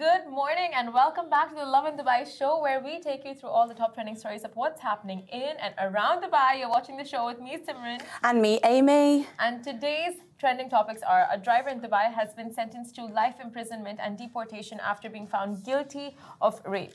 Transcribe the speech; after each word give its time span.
Good 0.00 0.28
morning 0.30 0.70
and 0.74 0.94
welcome 0.94 1.28
back 1.28 1.50
to 1.50 1.54
the 1.54 1.66
Lovin 1.66 1.94
Dubai 1.94 2.20
show 2.38 2.62
where 2.62 2.80
we 2.82 3.02
take 3.02 3.22
you 3.22 3.34
through 3.34 3.50
all 3.50 3.68
the 3.68 3.74
top 3.74 3.92
trending 3.92 4.16
stories 4.16 4.44
of 4.44 4.52
what's 4.54 4.80
happening 4.80 5.28
in 5.30 5.54
and 5.60 5.74
around 5.78 6.22
Dubai. 6.22 6.58
You're 6.58 6.70
watching 6.70 6.96
the 6.96 7.04
show 7.04 7.26
with 7.26 7.38
me, 7.38 7.58
Simran. 7.58 8.00
And 8.22 8.40
me, 8.40 8.60
Amy. 8.64 9.26
And 9.38 9.62
today's 9.62 10.14
trending 10.38 10.70
topics 10.70 11.02
are 11.02 11.26
a 11.30 11.36
driver 11.36 11.68
in 11.68 11.82
Dubai 11.82 12.10
has 12.14 12.32
been 12.32 12.50
sentenced 12.50 12.94
to 12.94 13.04
life 13.04 13.34
imprisonment 13.44 13.98
and 14.02 14.16
deportation 14.16 14.80
after 14.80 15.10
being 15.10 15.26
found 15.26 15.62
guilty 15.66 16.16
of 16.40 16.62
rape. 16.64 16.94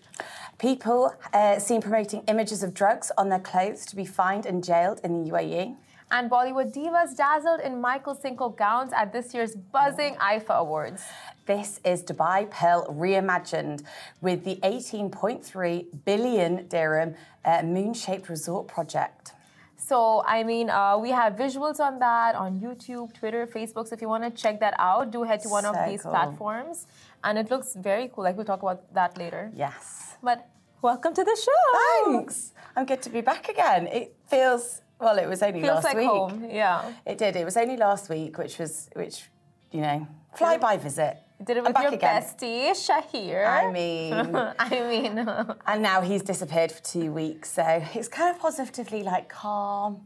People 0.58 1.14
uh, 1.32 1.60
seen 1.60 1.82
promoting 1.84 2.24
images 2.28 2.64
of 2.64 2.74
drugs 2.74 3.12
on 3.20 3.30
their 3.30 3.44
clothes 3.52 3.86
to 3.86 3.96
be 3.96 4.06
fined 4.06 4.48
and 4.48 4.64
jailed 4.64 5.00
in 5.04 5.12
the 5.24 5.30
UAE. 5.30 5.76
And 6.12 6.30
Bollywood 6.30 6.74
divas 6.74 7.16
dazzled 7.18 7.62
in 7.62 7.82
Michael 7.82 8.16
Cinco 8.16 8.50
gowns 8.50 8.94
at 8.94 9.12
this 9.12 9.34
year's 9.34 9.56
buzzing 9.56 10.16
IIFA 10.16 10.60
Awards. 10.60 11.02
This 11.48 11.80
is 11.84 12.04
Dubai 12.04 12.50
Pearl 12.50 12.86
reimagined 12.88 13.84
with 14.22 14.44
the 14.46 14.58
18.3 14.58 16.06
billion 16.06 16.68
dirham 16.68 17.16
uh, 17.44 17.64
moon 17.64 17.94
shaped 17.94 18.30
resort 18.30 18.68
project. 18.68 19.32
So, 19.78 20.24
I 20.26 20.44
mean, 20.44 20.70
uh, 20.70 20.98
we 20.98 21.10
have 21.10 21.34
visuals 21.36 21.80
on 21.80 22.00
that 22.00 22.36
on 22.36 22.60
YouTube, 22.60 23.14
Twitter, 23.14 23.46
Facebook. 23.46 23.88
So, 23.88 23.94
if 23.94 24.02
you 24.02 24.08
want 24.08 24.24
to 24.24 24.32
check 24.32 24.60
that 24.62 24.74
out, 24.80 25.12
do 25.12 25.24
head 25.24 25.42
to 25.42 25.50
one 25.50 25.64
So 25.64 25.74
of 25.74 25.90
these 25.90 26.02
cool. 26.04 26.12
platforms. 26.12 26.88
And 27.24 27.38
it 27.38 27.50
looks 27.52 27.76
very 27.76 28.10
cool. 28.14 28.24
Like, 28.24 28.36
we'll 28.38 28.46
talk 28.46 28.62
about 28.62 28.92
that 28.94 29.18
later. 29.18 29.52
Yes. 29.54 30.16
But 30.24 30.48
welcome 30.82 31.14
to 31.14 31.24
the 31.24 31.36
show. 31.36 32.12
Thanks. 32.14 32.54
I'm 32.76 32.86
good 32.86 33.02
to 33.04 33.10
be 33.10 33.22
back 33.22 33.50
again. 33.50 33.88
It 33.88 34.16
feels, 34.28 34.82
well, 35.00 35.18
it 35.18 35.28
was 35.28 35.42
only 35.44 35.62
Feels 35.62 35.76
last 35.76 35.84
like 35.86 35.98
week. 35.98 36.08
home. 36.08 36.48
Yeah. 36.50 36.92
It 37.06 37.18
did. 37.18 37.36
It 37.36 37.46
was 37.46 37.58
only 37.58 37.78
last 37.78 38.10
week, 38.10 38.38
which 38.38 38.58
was, 38.60 38.90
which, 38.94 39.30
you 39.72 39.82
know, 39.82 40.08
fly 40.36 40.58
by 40.58 40.78
visit. 40.78 41.18
Did 41.44 41.58
it 41.58 41.64
with 41.64 41.78
your 41.78 41.94
again. 41.94 42.22
bestie, 42.24 42.72
Shahir. 42.72 43.46
I 43.46 43.70
mean, 43.72 44.14
I 44.60 44.70
mean, 44.90 45.20
uh, 45.20 45.56
And 45.68 45.82
now 45.82 46.00
he's 46.02 46.22
disappeared 46.22 46.72
for 46.72 46.82
two 46.82 47.12
weeks, 47.12 47.52
so 47.52 47.84
it's 47.94 48.08
kind 48.08 48.34
of 48.34 48.42
positively 48.42 49.04
like 49.04 49.28
calm 49.28 50.06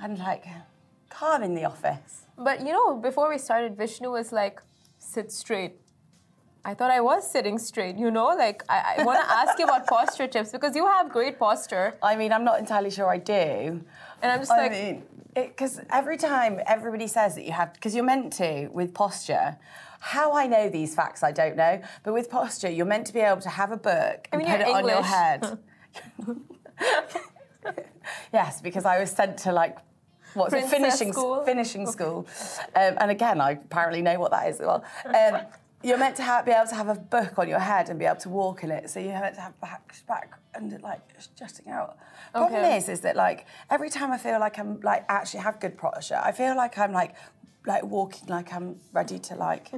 and 0.00 0.18
like 0.18 0.46
calm 1.10 1.42
in 1.42 1.54
the 1.54 1.64
office. 1.66 2.22
but 2.38 2.60
you 2.66 2.72
know, 2.72 2.96
before 2.96 3.28
we 3.28 3.36
started, 3.36 3.76
Vishnu 3.76 4.10
was 4.10 4.32
like, 4.32 4.62
sit 4.98 5.30
straight. 5.30 5.74
I 6.64 6.72
thought 6.74 6.90
I 6.92 7.00
was 7.00 7.28
sitting 7.30 7.58
straight, 7.58 7.96
you 7.96 8.10
know? 8.12 8.28
Like, 8.28 8.62
I, 8.68 8.94
I 8.98 9.04
want 9.04 9.20
to 9.20 9.28
ask 9.30 9.58
you 9.58 9.64
about 9.64 9.84
posture 9.96 10.28
tips 10.28 10.52
because 10.52 10.76
you 10.76 10.86
have 10.86 11.10
great 11.10 11.36
posture. 11.38 11.94
I 12.00 12.14
mean, 12.14 12.32
I'm 12.32 12.44
not 12.44 12.60
entirely 12.60 12.90
sure 12.90 13.08
I 13.10 13.18
do. 13.18 13.82
And 14.22 14.30
I'm 14.30 14.38
just 14.38 14.52
I 14.52 14.56
like, 14.56 14.72
mean, 14.72 15.02
because 15.34 15.80
every 15.90 16.16
time 16.16 16.60
everybody 16.66 17.06
says 17.08 17.34
that 17.34 17.44
you 17.44 17.52
have, 17.52 17.74
because 17.74 17.94
you're 17.94 18.04
meant 18.04 18.32
to 18.34 18.68
with 18.68 18.94
posture. 18.94 19.58
How 20.00 20.32
I 20.32 20.46
know 20.46 20.68
these 20.68 20.94
facts, 20.94 21.22
I 21.22 21.30
don't 21.30 21.56
know. 21.56 21.80
But 22.02 22.12
with 22.12 22.28
posture, 22.28 22.70
you're 22.70 22.86
meant 22.86 23.06
to 23.08 23.12
be 23.12 23.20
able 23.20 23.40
to 23.42 23.48
have 23.48 23.70
a 23.70 23.76
book 23.76 24.28
and 24.32 24.42
mean, 24.42 24.50
put 24.50 24.60
it 24.60 24.66
you're 24.66 24.76
on 24.76 24.88
your 24.88 25.02
head. 25.02 25.58
yes, 28.32 28.60
because 28.60 28.84
I 28.84 28.98
was 28.98 29.10
sent 29.10 29.38
to 29.38 29.52
like 29.52 29.78
what's 30.34 30.54
it, 30.54 30.64
finishing 30.66 31.12
school? 31.12 31.44
finishing 31.44 31.86
school, 31.86 32.26
um, 32.74 32.96
and 32.98 33.10
again, 33.10 33.40
I 33.40 33.52
apparently 33.52 34.02
know 34.02 34.18
what 34.18 34.32
that 34.32 34.48
is 34.48 34.60
as 34.60 34.66
well. 34.66 34.84
Um, 35.06 35.42
you're 35.82 35.98
meant 35.98 36.16
to 36.16 36.22
have, 36.22 36.44
be 36.44 36.52
able 36.52 36.68
to 36.68 36.74
have 36.74 36.88
a 36.88 36.94
book 36.94 37.38
on 37.38 37.48
your 37.48 37.58
head 37.58 37.88
and 37.88 37.98
be 37.98 38.04
able 38.04 38.20
to 38.20 38.28
walk 38.28 38.62
in 38.64 38.70
it. 38.70 38.88
So 38.90 39.00
you're 39.00 39.12
meant 39.12 39.34
to 39.36 39.40
have 39.40 39.60
back, 39.60 39.94
back, 40.06 40.38
and 40.54 40.80
like 40.82 41.00
jutting 41.36 41.68
out. 41.70 41.96
The 42.32 42.40
problem 42.40 42.64
is, 42.72 42.88
is 42.88 43.00
that 43.00 43.16
like 43.16 43.46
every 43.70 43.90
time 43.90 44.12
I 44.12 44.18
feel 44.18 44.38
like 44.40 44.58
I'm 44.58 44.80
like 44.80 45.04
actually 45.08 45.40
have 45.40 45.60
good 45.60 45.76
posture, 45.78 46.20
I 46.22 46.32
feel 46.32 46.56
like 46.56 46.78
I'm 46.78 46.92
like 46.92 47.14
like 47.66 47.84
walking 47.84 48.28
like 48.28 48.52
I'm 48.52 48.76
ready 48.92 49.18
to 49.18 49.34
like 49.36 49.70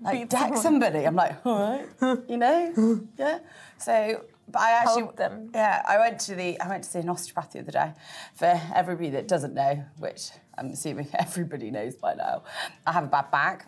like 0.00 0.12
Beat 0.12 0.30
deck 0.30 0.40
someone. 0.40 0.60
somebody. 0.62 1.04
I'm 1.06 1.16
like, 1.16 1.44
all 1.46 1.58
right, 1.58 2.18
you 2.28 2.36
know, 2.36 3.00
yeah. 3.18 3.38
So, 3.78 4.24
but 4.48 4.60
I 4.60 4.72
actually, 4.72 5.02
Help 5.04 5.16
them. 5.16 5.50
yeah, 5.54 5.82
I 5.88 5.98
went 5.98 6.18
to 6.20 6.34
the 6.34 6.60
I 6.60 6.68
went 6.68 6.84
to 6.84 6.90
see 6.90 6.98
an 6.98 7.08
osteopath 7.08 7.52
the 7.52 7.60
other 7.60 7.72
day. 7.72 7.92
For 8.34 8.60
everybody 8.74 9.08
that 9.10 9.26
doesn't 9.26 9.54
know, 9.54 9.84
which 9.98 10.30
I'm 10.58 10.66
assuming 10.70 11.08
everybody 11.18 11.70
knows 11.70 11.96
by 11.96 12.14
now, 12.14 12.42
I 12.86 12.92
have 12.92 13.04
a 13.04 13.08
bad 13.08 13.30
back, 13.30 13.66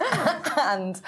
and 0.60 1.00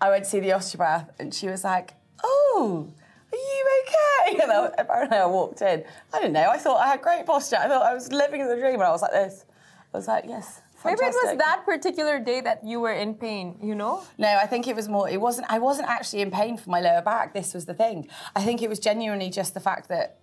I 0.00 0.08
went 0.10 0.24
to 0.24 0.30
see 0.30 0.40
the 0.40 0.52
osteopath, 0.52 1.10
and 1.18 1.32
she 1.32 1.48
was 1.48 1.64
like, 1.64 1.94
"Oh, 2.22 2.88
are 3.32 3.36
you 3.36 3.82
okay?" 3.82 4.38
And 4.42 4.52
I, 4.52 4.70
apparently, 4.78 5.18
I 5.18 5.26
walked 5.26 5.62
in. 5.62 5.84
I 6.12 6.18
didn't 6.18 6.32
know. 6.32 6.48
I 6.50 6.58
thought 6.58 6.80
I 6.80 6.88
had 6.88 7.02
great 7.02 7.26
posture. 7.26 7.56
I 7.56 7.68
thought 7.68 7.82
I 7.82 7.94
was 7.94 8.12
living 8.12 8.46
the 8.46 8.56
dream, 8.56 8.74
and 8.74 8.82
I 8.84 8.90
was 8.90 9.02
like 9.02 9.12
this. 9.12 9.44
I 9.92 9.96
was 9.96 10.08
like, 10.08 10.24
"Yes." 10.26 10.60
maybe 10.84 11.00
it 11.02 11.14
was 11.14 11.38
that 11.38 11.62
particular 11.64 12.18
day 12.18 12.40
that 12.40 12.64
you 12.64 12.80
were 12.80 12.92
in 12.92 13.14
pain, 13.14 13.56
you 13.62 13.74
know? 13.74 14.02
No, 14.18 14.28
I 14.28 14.46
think 14.46 14.66
it 14.66 14.76
was 14.76 14.88
more. 14.88 15.08
It 15.08 15.20
wasn't. 15.20 15.46
I 15.50 15.58
wasn't 15.58 15.88
actually 15.88 16.22
in 16.22 16.30
pain 16.30 16.56
for 16.56 16.70
my 16.70 16.80
lower 16.80 17.02
back. 17.02 17.34
This 17.34 17.54
was 17.54 17.66
the 17.66 17.74
thing. 17.74 18.08
I 18.34 18.42
think 18.42 18.62
it 18.62 18.68
was 18.68 18.78
genuinely 18.78 19.30
just 19.30 19.54
the 19.54 19.60
fact 19.60 19.88
that 19.88 20.18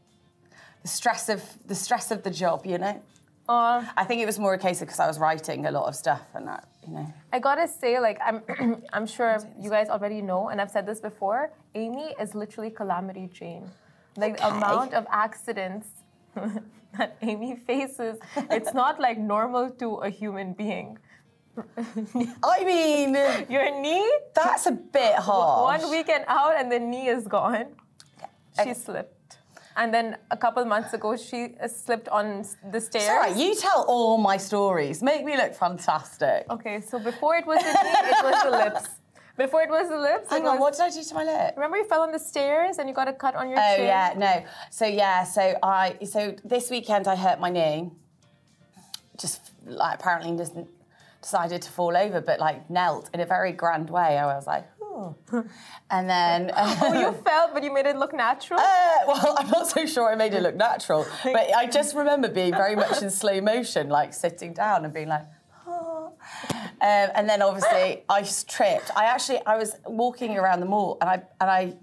the 0.81 0.87
stress 0.87 1.29
of 1.29 1.43
the 1.65 1.75
stress 1.75 2.11
of 2.11 2.23
the 2.23 2.31
job. 2.31 2.65
You 2.65 2.77
know. 2.77 3.01
Uh, 3.47 3.83
I 3.97 4.03
think 4.03 4.21
it 4.21 4.27
was 4.27 4.37
more 4.37 4.53
a 4.53 4.59
case 4.59 4.81
of 4.81 4.87
because 4.87 4.99
I 4.99 5.07
was 5.07 5.17
writing 5.17 5.65
a 5.65 5.71
lot 5.71 5.87
of 5.87 5.95
stuff 5.95 6.21
and 6.35 6.47
that. 6.47 6.67
You 6.87 6.93
know. 6.93 7.13
I 7.33 7.39
gotta 7.39 7.67
say, 7.67 7.99
like, 7.99 8.19
I'm, 8.25 8.41
I'm 8.93 9.05
sure 9.05 9.37
you 9.59 9.69
guys 9.69 9.89
already 9.89 10.21
know, 10.21 10.49
and 10.49 10.59
I've 10.61 10.71
said 10.71 10.85
this 10.85 10.99
before. 10.99 11.51
Amy 11.75 12.15
is 12.19 12.33
literally 12.35 12.71
calamity 12.71 13.29
Jane. 13.31 13.69
Like 14.17 14.37
the 14.37 14.47
amount 14.47 14.93
of 14.93 15.05
accidents 15.11 15.87
that 16.97 17.17
Amy 17.21 17.55
faces, 17.55 18.17
it's 18.49 18.73
not 18.73 18.99
like 18.99 19.17
normal 19.17 19.69
to 19.71 19.95
a 19.97 20.09
human 20.09 20.53
being. 20.53 20.97
I 22.43 22.63
mean, 22.65 23.13
Your 23.49 23.79
knee, 23.81 24.09
that's 24.33 24.65
a 24.65 24.71
bit 24.71 25.15
harsh. 25.15 25.81
one 25.83 25.91
weekend 25.91 26.25
out, 26.27 26.55
and 26.57 26.71
the 26.71 26.79
knee 26.79 27.07
is 27.07 27.27
gone. 27.27 27.75
She 28.55 28.61
Okay. 28.61 28.73
slipped. 28.73 29.13
And 29.81 29.93
then 29.93 30.17
a 30.29 30.35
couple 30.43 30.63
months 30.65 30.91
ago, 30.93 31.15
she 31.15 31.55
slipped 31.85 32.09
on 32.09 32.25
the 32.73 32.81
stairs. 32.81 33.37
You 33.43 33.55
tell 33.55 33.81
all 33.87 34.17
my 34.17 34.35
stories. 34.49 35.01
Make 35.01 35.23
me 35.29 35.33
look 35.41 35.53
fantastic. 35.55 36.39
Okay, 36.55 36.81
so 36.81 36.99
before 36.99 37.33
it 37.41 37.45
was 37.51 37.59
the 37.67 37.73
knee, 37.85 38.09
it 38.13 38.23
was 38.29 38.43
the 38.47 38.51
lips. 38.63 38.83
Before 39.37 39.61
it 39.67 39.69
was 39.69 39.87
the 39.87 39.97
lips, 40.09 40.29
Hang 40.29 40.45
on. 40.45 40.55
was- 40.55 40.61
What 40.63 40.71
did 40.73 40.81
I 40.81 40.89
do 40.97 41.01
to 41.09 41.13
my 41.15 41.23
lip? 41.23 41.53
Remember 41.55 41.77
you 41.77 41.87
fell 41.93 42.01
on 42.01 42.11
the 42.11 42.19
stairs 42.19 42.77
and 42.77 42.89
you 42.89 42.93
got 43.01 43.07
a 43.07 43.13
cut 43.13 43.35
on 43.37 43.45
your 43.49 43.57
Oh 43.57 43.75
chin? 43.77 43.85
yeah, 43.85 44.13
no. 44.17 44.33
So 44.69 44.85
yeah, 44.85 45.23
so 45.23 45.43
I 45.63 45.97
so 46.05 46.35
this 46.43 46.69
weekend 46.69 47.07
I 47.07 47.15
hurt 47.15 47.39
my 47.39 47.49
knee. 47.49 47.89
Just 49.17 49.51
like 49.65 49.95
apparently 49.99 50.35
doesn't 50.35 50.67
decided 51.21 51.61
to 51.61 51.71
fall 51.71 51.95
over, 51.95 52.19
but 52.21 52.37
like 52.41 52.69
knelt 52.69 53.09
in 53.13 53.19
a 53.21 53.25
very 53.25 53.53
grand 53.53 53.89
way. 53.89 54.17
I 54.17 54.25
was 54.35 54.45
like, 54.45 54.65
oh. 54.99 55.15
And 55.89 56.09
then 56.09 56.51
Oh, 56.55 56.93
you 56.99 57.11
fell, 57.25 57.49
but 57.53 57.63
you 57.63 57.73
made 57.73 57.85
it 57.85 57.97
look 57.97 58.13
natural? 58.13 58.59
Uh, 58.59 58.97
well, 59.07 59.35
I'm 59.39 59.49
not 59.49 59.67
so 59.67 59.85
sure 59.85 60.11
I 60.11 60.15
made 60.15 60.33
it 60.33 60.43
look 60.43 60.55
natural, 60.55 61.05
but 61.23 61.55
I 61.55 61.65
just 61.67 61.95
remember 61.95 62.27
being 62.29 62.51
very 62.51 62.75
much 62.75 63.01
in 63.01 63.09
slow 63.09 63.41
motion, 63.41 63.89
like 63.89 64.13
sitting 64.13 64.53
down 64.53 64.85
and 64.85 64.93
being 64.93 65.07
like, 65.07 65.25
"Oh." 65.67 66.13
um, 66.81 67.09
and 67.15 67.27
then 67.29 67.41
obviously 67.41 68.03
I 68.09 68.23
tripped. 68.47 68.91
I 68.95 69.05
actually 69.05 69.39
I 69.45 69.57
was 69.57 69.75
walking 69.85 70.37
around 70.37 70.59
the 70.59 70.65
mall 70.65 70.97
and 71.01 71.09
I 71.09 71.15
and 71.41 71.49
I, 71.49 71.73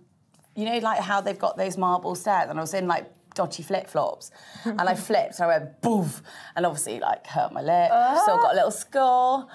you 0.55 0.65
know, 0.67 0.79
like 0.79 1.01
how 1.01 1.21
they've 1.21 1.39
got 1.39 1.57
those 1.57 1.77
marble 1.77 2.15
stairs, 2.15 2.49
and 2.51 2.59
I 2.59 2.63
was 2.63 2.75
in 2.75 2.87
like 2.87 3.07
dodgy 3.35 3.63
flip 3.63 3.87
flops, 3.89 4.31
and 4.65 4.81
I 4.81 4.95
flipped 4.95 5.35
and 5.39 5.45
I 5.45 5.59
went 5.59 5.81
boof, 5.83 6.23
and 6.55 6.65
obviously 6.65 7.01
like 7.01 7.27
hurt 7.27 7.53
my 7.53 7.61
lip, 7.63 7.91
still 8.23 8.39
got 8.39 8.53
a 8.53 8.57
little 8.57 8.71
scar. 8.71 9.47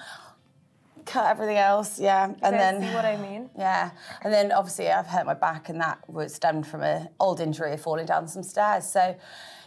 Cut 1.06 1.26
everything 1.30 1.56
else, 1.56 1.98
yeah, 1.98 2.26
and 2.42 2.54
then 2.54 2.80
see 2.80 2.94
what 2.94 3.04
I 3.04 3.16
mean? 3.16 3.50
yeah, 3.58 3.90
and 4.22 4.32
then 4.32 4.52
obviously 4.52 4.88
I've 4.88 5.06
hurt 5.06 5.26
my 5.26 5.34
back, 5.34 5.68
and 5.68 5.80
that 5.80 5.98
was 6.08 6.34
stemmed 6.34 6.66
from 6.66 6.82
an 6.82 7.08
old 7.18 7.40
injury 7.40 7.72
of 7.72 7.80
falling 7.80 8.06
down 8.06 8.28
some 8.28 8.42
stairs. 8.42 8.86
So, 8.86 9.16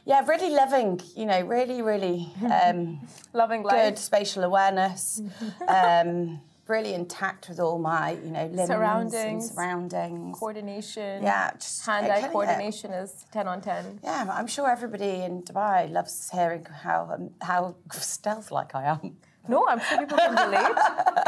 yeah, 0.06 0.26
really 0.26 0.50
loving, 0.52 1.02
you 1.16 1.26
know, 1.26 1.42
really, 1.42 1.82
really 1.82 2.32
um, 2.52 3.00
Loving 3.34 3.64
life. 3.64 3.76
good 3.76 3.98
spatial 3.98 4.44
awareness, 4.44 5.22
um, 5.68 6.40
really 6.68 6.94
intact 6.94 7.50
with 7.50 7.60
all 7.60 7.80
my, 7.80 8.12
you 8.12 8.32
know, 8.32 8.46
limbs 8.48 8.68
Surroundings. 8.68 9.52
surroundings. 9.52 10.38
Coordination. 10.38 11.24
Yeah, 11.24 11.52
just 11.54 11.86
Hand-eye 11.86 12.30
coordination 12.30 12.92
is 12.92 13.26
10 13.32 13.48
on 13.48 13.62
10. 13.62 14.00
Yeah, 14.04 14.28
I'm 14.32 14.48
sure 14.48 14.70
everybody 14.70 15.22
in 15.24 15.44
Dubai 15.44 15.92
loves 15.92 16.30
hearing 16.32 16.66
how 16.66 17.10
um, 17.14 17.32
how 17.42 17.76
stealth-like 17.92 18.74
I 18.74 18.86
am. 18.86 19.18
No, 19.48 19.68
I'm 19.68 19.80
sure 19.80 20.00
people 20.00 20.18
can 20.18 20.36
relate. 20.36 20.76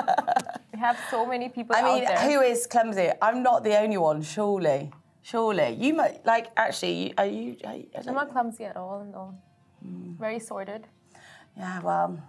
we 0.73 0.79
have 0.79 0.97
so 1.09 1.25
many 1.25 1.49
people 1.49 1.75
I 1.75 1.81
mean, 1.83 2.05
who 2.05 2.41
is 2.41 2.67
clumsy? 2.67 3.09
I'm 3.21 3.43
not 3.43 3.63
the 3.63 3.79
only 3.79 3.97
one, 3.97 4.21
surely. 4.21 4.91
Surely, 5.21 5.73
you 5.73 5.93
might 5.93 6.25
like. 6.25 6.47
Actually, 6.55 7.13
are 7.17 7.25
you? 7.25 7.57
Are 7.65 7.75
you 7.75 7.87
I'm 8.07 8.13
not 8.13 8.31
clumsy 8.31 8.63
at 8.63 8.77
all, 8.77 9.05
no. 9.11 9.35
Hmm. 9.83 10.13
Very 10.13 10.39
sorted. 10.39 10.87
Yeah, 11.57 11.81
well, 11.81 12.23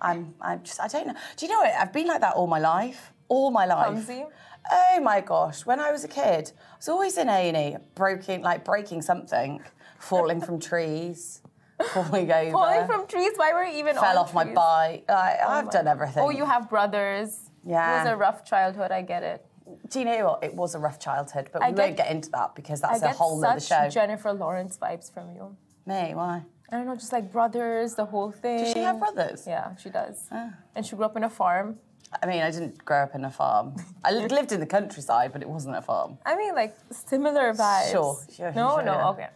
I'm. 0.00 0.34
I'm 0.40 0.62
just. 0.62 0.80
I 0.80 0.86
don't 0.86 1.08
know. 1.08 1.14
Do 1.36 1.46
you 1.46 1.52
know 1.52 1.58
what? 1.58 1.72
I've 1.72 1.92
been 1.92 2.06
like 2.06 2.20
that 2.20 2.34
all 2.34 2.46
my 2.46 2.60
life. 2.60 3.12
All 3.28 3.50
my 3.50 3.66
life. 3.66 3.86
Clumsy? 3.86 4.24
Oh 4.70 5.00
my 5.00 5.20
gosh! 5.20 5.66
When 5.66 5.80
I 5.80 5.90
was 5.90 6.04
a 6.04 6.08
kid, 6.08 6.52
I 6.56 6.76
was 6.76 6.88
always 6.88 7.18
in 7.18 7.28
A 7.28 7.48
and 7.48 7.56
E, 7.56 7.76
breaking 7.96 8.42
like 8.42 8.64
breaking 8.64 9.02
something, 9.02 9.60
falling 9.98 10.40
from 10.40 10.60
trees, 10.60 11.40
falling 11.94 12.30
over, 12.30 12.50
Falling 12.52 12.86
from 12.86 13.06
trees, 13.06 13.32
why 13.36 13.52
were 13.52 13.64
you 13.64 13.78
even 13.78 13.94
fell 13.96 14.18
off 14.18 14.32
my 14.34 14.44
bike. 14.44 15.04
I, 15.08 15.36
I've 15.46 15.66
my- 15.66 15.70
done 15.70 15.88
everything. 15.88 16.22
Oh, 16.22 16.30
you 16.30 16.44
have 16.44 16.68
brothers. 16.70 17.50
Yeah. 17.64 18.00
It 18.00 18.04
was 18.04 18.12
a 18.14 18.16
rough 18.16 18.44
childhood, 18.44 18.90
I 18.92 19.02
get 19.02 19.22
it. 19.22 19.44
do 19.90 19.98
you 19.98 20.04
know 20.04 20.24
what? 20.26 20.44
It 20.44 20.54
was 20.54 20.74
a 20.74 20.78
rough 20.78 20.98
childhood, 20.98 21.50
but 21.52 21.62
I 21.62 21.70
we 21.70 21.76
get- 21.76 21.82
won't 21.84 21.96
get 21.96 22.10
into 22.10 22.30
that 22.30 22.54
because 22.54 22.80
that's 22.80 23.02
a 23.02 23.08
whole 23.08 23.44
other 23.44 23.60
such 23.60 23.84
show. 23.84 23.90
Jennifer 23.90 24.32
Lawrence 24.32 24.78
vibes 24.78 25.12
from 25.12 25.30
you. 25.34 25.56
Me, 25.86 26.14
why? 26.14 26.42
I 26.72 26.76
don't 26.78 26.86
know, 26.86 26.96
just 26.96 27.12
like 27.12 27.30
brothers, 27.30 27.94
the 27.94 28.04
whole 28.06 28.32
thing. 28.32 28.58
Does 28.58 28.72
she 28.72 28.80
have 28.80 28.98
brothers? 28.98 29.44
Ah. 29.46 29.50
Yeah, 29.50 29.76
she 29.76 29.90
does. 29.90 30.28
And 30.74 30.84
she 30.86 30.96
grew 30.96 31.04
up 31.04 31.16
in 31.16 31.22
a 31.24 31.30
farm. 31.30 31.78
I 32.22 32.26
mean, 32.26 32.42
I 32.42 32.50
didn't 32.50 32.84
grow 32.84 33.02
up 33.02 33.14
in 33.14 33.24
a 33.24 33.30
farm. 33.30 33.74
I 34.04 34.12
lived 34.12 34.50
in 34.52 34.60
the 34.60 34.66
countryside, 34.66 35.32
but 35.32 35.42
it 35.42 35.48
wasn't 35.48 35.76
a 35.76 35.82
farm. 35.82 36.18
I 36.24 36.36
mean, 36.36 36.54
like 36.54 36.74
similar 36.90 37.52
vibes. 37.52 37.90
Sure, 37.92 38.18
sure, 38.34 38.52
No, 38.52 38.76
sure, 38.76 38.82
no, 38.84 38.92
yeah. 38.92 39.08
okay. 39.10 39.28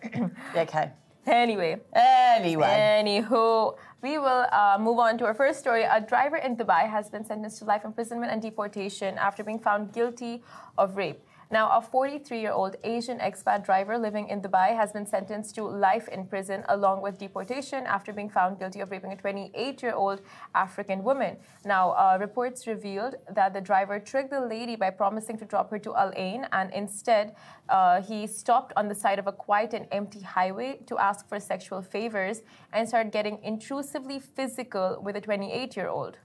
Yeah, 0.54 0.62
Okay. 0.62 0.90
Anyway, 1.26 1.80
Anyway. 1.94 2.66
Anywho, 2.66 3.76
we 4.02 4.18
will 4.18 4.46
uh, 4.52 4.78
move 4.80 4.98
on 4.98 5.18
to 5.18 5.24
our 5.24 5.34
first 5.34 5.58
story. 5.58 5.82
A 5.82 6.00
driver 6.00 6.36
in 6.36 6.56
Dubai 6.56 6.88
has 6.88 7.10
been 7.10 7.24
sentenced 7.24 7.58
to 7.58 7.64
life 7.64 7.84
imprisonment 7.84 8.32
and 8.32 8.40
deportation 8.40 9.18
after 9.18 9.44
being 9.44 9.58
found 9.58 9.92
guilty 9.92 10.42
of 10.78 10.96
rape. 10.96 11.20
Now, 11.52 11.68
a 11.76 11.82
43 11.82 12.40
year 12.40 12.52
old 12.52 12.76
Asian 12.84 13.18
expat 13.18 13.64
driver 13.64 13.98
living 13.98 14.28
in 14.28 14.40
Dubai 14.40 14.76
has 14.76 14.92
been 14.92 15.04
sentenced 15.04 15.56
to 15.56 15.64
life 15.64 16.06
in 16.06 16.26
prison 16.26 16.62
along 16.68 17.02
with 17.02 17.18
deportation 17.18 17.86
after 17.86 18.12
being 18.12 18.30
found 18.30 18.60
guilty 18.60 18.78
of 18.78 18.92
raping 18.92 19.12
a 19.12 19.16
28 19.16 19.82
year 19.82 19.92
old 19.92 20.20
African 20.54 21.02
woman. 21.02 21.38
Now, 21.64 21.90
uh, 21.90 22.18
reports 22.20 22.68
revealed 22.68 23.16
that 23.34 23.52
the 23.52 23.60
driver 23.60 23.98
tricked 23.98 24.30
the 24.30 24.40
lady 24.40 24.76
by 24.76 24.90
promising 24.90 25.38
to 25.38 25.44
drop 25.44 25.72
her 25.72 25.78
to 25.80 25.96
Al 25.96 26.12
Ain, 26.14 26.46
and 26.52 26.72
instead, 26.72 27.34
uh, 27.68 28.00
he 28.00 28.28
stopped 28.28 28.72
on 28.76 28.86
the 28.86 28.94
side 28.94 29.18
of 29.18 29.26
a 29.26 29.32
quiet 29.32 29.74
and 29.74 29.88
empty 29.90 30.20
highway 30.20 30.78
to 30.86 30.98
ask 30.98 31.28
for 31.28 31.40
sexual 31.40 31.82
favors 31.82 32.42
and 32.72 32.86
started 32.86 33.10
getting 33.10 33.42
intrusively 33.42 34.20
physical 34.20 35.00
with 35.02 35.16
a 35.16 35.20
28 35.20 35.76
year 35.76 35.88
old. 35.88 36.18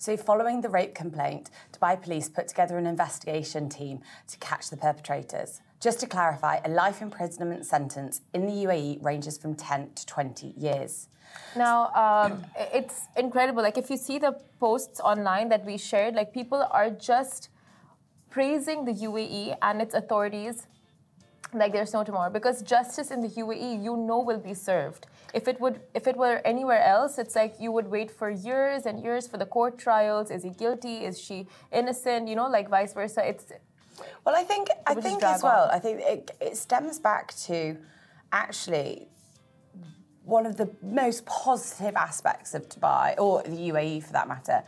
So, 0.00 0.16
following 0.16 0.60
the 0.60 0.68
rape 0.68 0.94
complaint, 0.94 1.50
Dubai 1.72 2.00
police 2.00 2.28
put 2.28 2.46
together 2.46 2.78
an 2.78 2.86
investigation 2.86 3.68
team 3.68 4.00
to 4.28 4.38
catch 4.38 4.70
the 4.70 4.76
perpetrators. 4.76 5.60
Just 5.80 5.98
to 6.00 6.06
clarify, 6.06 6.60
a 6.64 6.68
life 6.68 7.02
imprisonment 7.02 7.66
sentence 7.66 8.20
in 8.32 8.46
the 8.46 8.52
UAE 8.66 9.02
ranges 9.02 9.36
from 9.36 9.56
10 9.56 9.90
to 9.96 10.06
20 10.06 10.54
years. 10.56 11.08
Now, 11.56 11.92
um, 11.94 12.44
it's 12.72 13.06
incredible. 13.16 13.62
Like, 13.62 13.76
if 13.76 13.90
you 13.90 13.96
see 13.96 14.18
the 14.18 14.38
posts 14.60 15.00
online 15.00 15.48
that 15.48 15.64
we 15.64 15.76
shared, 15.76 16.14
like, 16.14 16.32
people 16.32 16.64
are 16.70 16.90
just 16.90 17.48
praising 18.30 18.84
the 18.84 18.92
UAE 18.92 19.56
and 19.62 19.82
its 19.82 19.94
authorities 19.94 20.68
like 21.52 21.72
there's 21.72 21.92
no 21.92 22.04
tomorrow. 22.04 22.30
Because 22.30 22.62
justice 22.62 23.10
in 23.10 23.20
the 23.20 23.28
UAE 23.28 23.82
you 23.82 23.96
know 23.96 24.20
will 24.20 24.38
be 24.38 24.54
served. 24.54 25.06
If 25.34 25.48
it 25.48 25.60
would 25.60 25.80
if 25.94 26.06
it 26.06 26.16
were 26.16 26.40
anywhere 26.44 26.82
else 26.82 27.18
it's 27.18 27.34
like 27.34 27.54
you 27.58 27.72
would 27.72 27.88
wait 27.88 28.10
for 28.10 28.30
years 28.30 28.86
and 28.86 29.02
years 29.02 29.26
for 29.26 29.38
the 29.38 29.46
court 29.46 29.78
trials. 29.78 30.30
Is 30.30 30.42
he 30.42 30.50
guilty? 30.50 31.04
Is 31.04 31.20
she 31.20 31.46
innocent? 31.72 32.28
You 32.28 32.36
know 32.36 32.48
like 32.48 32.68
vice 32.68 32.92
versa. 32.92 33.26
It's 33.26 33.46
Well, 34.24 34.36
I 34.36 34.44
think 34.44 34.68
I 34.86 34.94
think 34.94 35.22
as 35.22 35.42
well. 35.42 35.64
on. 35.64 35.70
I 35.70 35.78
think 35.78 36.00
it, 36.00 36.30
it 36.40 36.56
stems 36.56 36.98
back 36.98 37.34
to 37.46 37.76
actually 38.32 39.08
one 40.24 40.44
of 40.44 40.56
the 40.56 40.70
most 40.82 41.24
positive 41.24 41.96
aspects 41.96 42.52
of 42.54 42.68
Dubai 42.68 43.14
or 43.18 43.42
the 43.42 43.70
UAE 43.70 44.02
for 44.04 44.12
that 44.12 44.28
matter 44.28 44.62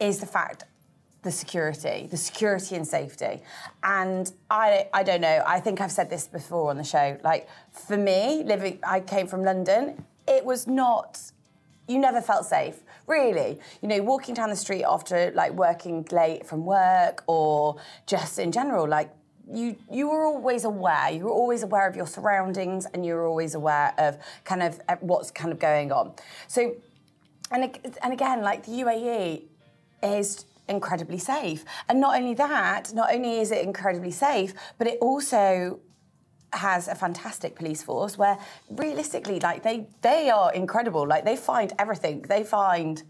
is 0.00 0.18
the 0.18 0.26
fact 0.26 0.64
the 1.22 1.32
security, 1.32 2.06
the 2.10 2.16
security 2.16 2.76
and 2.76 2.86
safety. 2.86 3.42
And 3.82 4.30
I 4.50 4.88
I 4.92 5.02
don't 5.02 5.20
know, 5.20 5.42
I 5.46 5.60
think 5.60 5.80
I've 5.80 5.92
said 5.92 6.10
this 6.10 6.26
before 6.26 6.70
on 6.70 6.76
the 6.76 6.84
show. 6.84 7.18
Like 7.24 7.48
for 7.72 7.96
me, 7.96 8.42
living 8.44 8.78
I 8.86 9.00
came 9.00 9.26
from 9.26 9.42
London, 9.42 10.04
it 10.26 10.44
was 10.44 10.66
not 10.66 11.20
you 11.88 11.98
never 11.98 12.20
felt 12.20 12.44
safe 12.44 12.82
really 13.06 13.58
you 13.80 13.88
know 13.88 14.02
walking 14.02 14.34
down 14.34 14.50
the 14.50 14.56
street 14.56 14.84
after 14.84 15.32
like 15.34 15.52
working 15.52 16.06
late 16.12 16.46
from 16.46 16.64
work 16.64 17.24
or 17.26 17.76
just 18.06 18.38
in 18.38 18.52
general 18.52 18.86
like 18.86 19.10
you 19.50 19.74
you 19.90 20.08
were 20.08 20.24
always 20.24 20.64
aware 20.64 21.10
you 21.10 21.24
were 21.24 21.30
always 21.30 21.62
aware 21.62 21.88
of 21.88 21.96
your 21.96 22.06
surroundings 22.06 22.86
and 22.92 23.06
you 23.06 23.14
were 23.14 23.26
always 23.26 23.54
aware 23.54 23.94
of 23.96 24.18
kind 24.44 24.62
of 24.62 24.78
uh, 24.88 24.96
what's 25.00 25.30
kind 25.30 25.50
of 25.50 25.58
going 25.58 25.90
on 25.90 26.12
so 26.46 26.76
and 27.50 27.78
and 28.02 28.12
again 28.12 28.42
like 28.42 28.66
the 28.66 28.72
UAE 28.72 29.44
is 30.02 30.44
incredibly 30.68 31.18
safe. 31.18 31.64
And 31.88 32.00
not 32.00 32.16
only 32.18 32.34
that 32.34 32.92
not 32.94 33.12
only 33.14 33.40
is 33.40 33.50
it 33.50 33.64
incredibly 33.64 34.10
safe 34.10 34.54
but 34.78 34.86
it 34.86 34.98
also 35.00 35.80
has 36.52 36.88
a 36.88 36.94
fantastic 36.94 37.54
police 37.56 37.82
force 37.82 38.16
where 38.16 38.38
realistically 38.70 39.38
like 39.40 39.62
they 39.62 39.86
they 40.02 40.30
are 40.30 40.52
incredible. 40.52 41.06
Like 41.06 41.24
they 41.24 41.36
find 41.36 41.72
everything. 41.78 42.22
They 42.22 42.42
find 42.44 43.02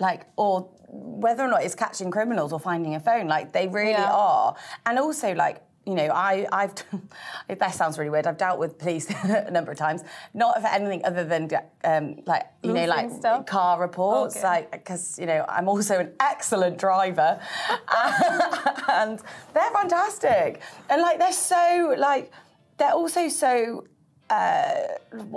like 0.00 0.26
or 0.36 0.70
whether 0.90 1.42
or 1.44 1.48
not 1.48 1.62
it's 1.64 1.74
catching 1.74 2.10
criminals 2.10 2.52
or 2.52 2.60
finding 2.60 2.94
a 2.94 3.00
phone 3.00 3.26
like 3.26 3.52
they 3.52 3.66
really 3.68 3.90
Yeah. 3.90 4.12
are. 4.12 4.54
And 4.86 4.98
also 4.98 5.34
like 5.34 5.62
you 5.88 5.94
know, 5.94 6.08
I, 6.12 6.46
I've, 6.52 6.74
that 7.58 7.74
sounds 7.74 7.96
really 7.98 8.10
weird. 8.10 8.26
I've 8.26 8.36
dealt 8.36 8.58
with 8.58 8.78
police 8.78 9.08
a 9.24 9.50
number 9.50 9.72
of 9.72 9.78
times, 9.78 10.02
not 10.34 10.60
for 10.60 10.66
anything 10.68 11.02
other 11.02 11.24
than, 11.24 11.48
um, 11.82 12.16
like, 12.26 12.44
you 12.62 12.74
know, 12.74 12.84
like 12.84 13.10
stuff? 13.10 13.46
car 13.46 13.80
reports, 13.80 14.36
Okay. 14.36 14.46
like, 14.46 14.70
because, 14.70 15.18
you 15.18 15.24
know, 15.24 15.46
I'm 15.48 15.66
also 15.66 15.98
an 15.98 16.12
excellent 16.20 16.76
driver 16.76 17.40
and 18.88 19.18
they're 19.54 19.70
fantastic. 19.70 20.60
And, 20.90 21.00
like, 21.00 21.18
they're 21.18 21.32
so, 21.32 21.94
like, 21.96 22.32
they're 22.76 22.92
also 22.92 23.28
so 23.28 23.86
uh, 24.30 24.72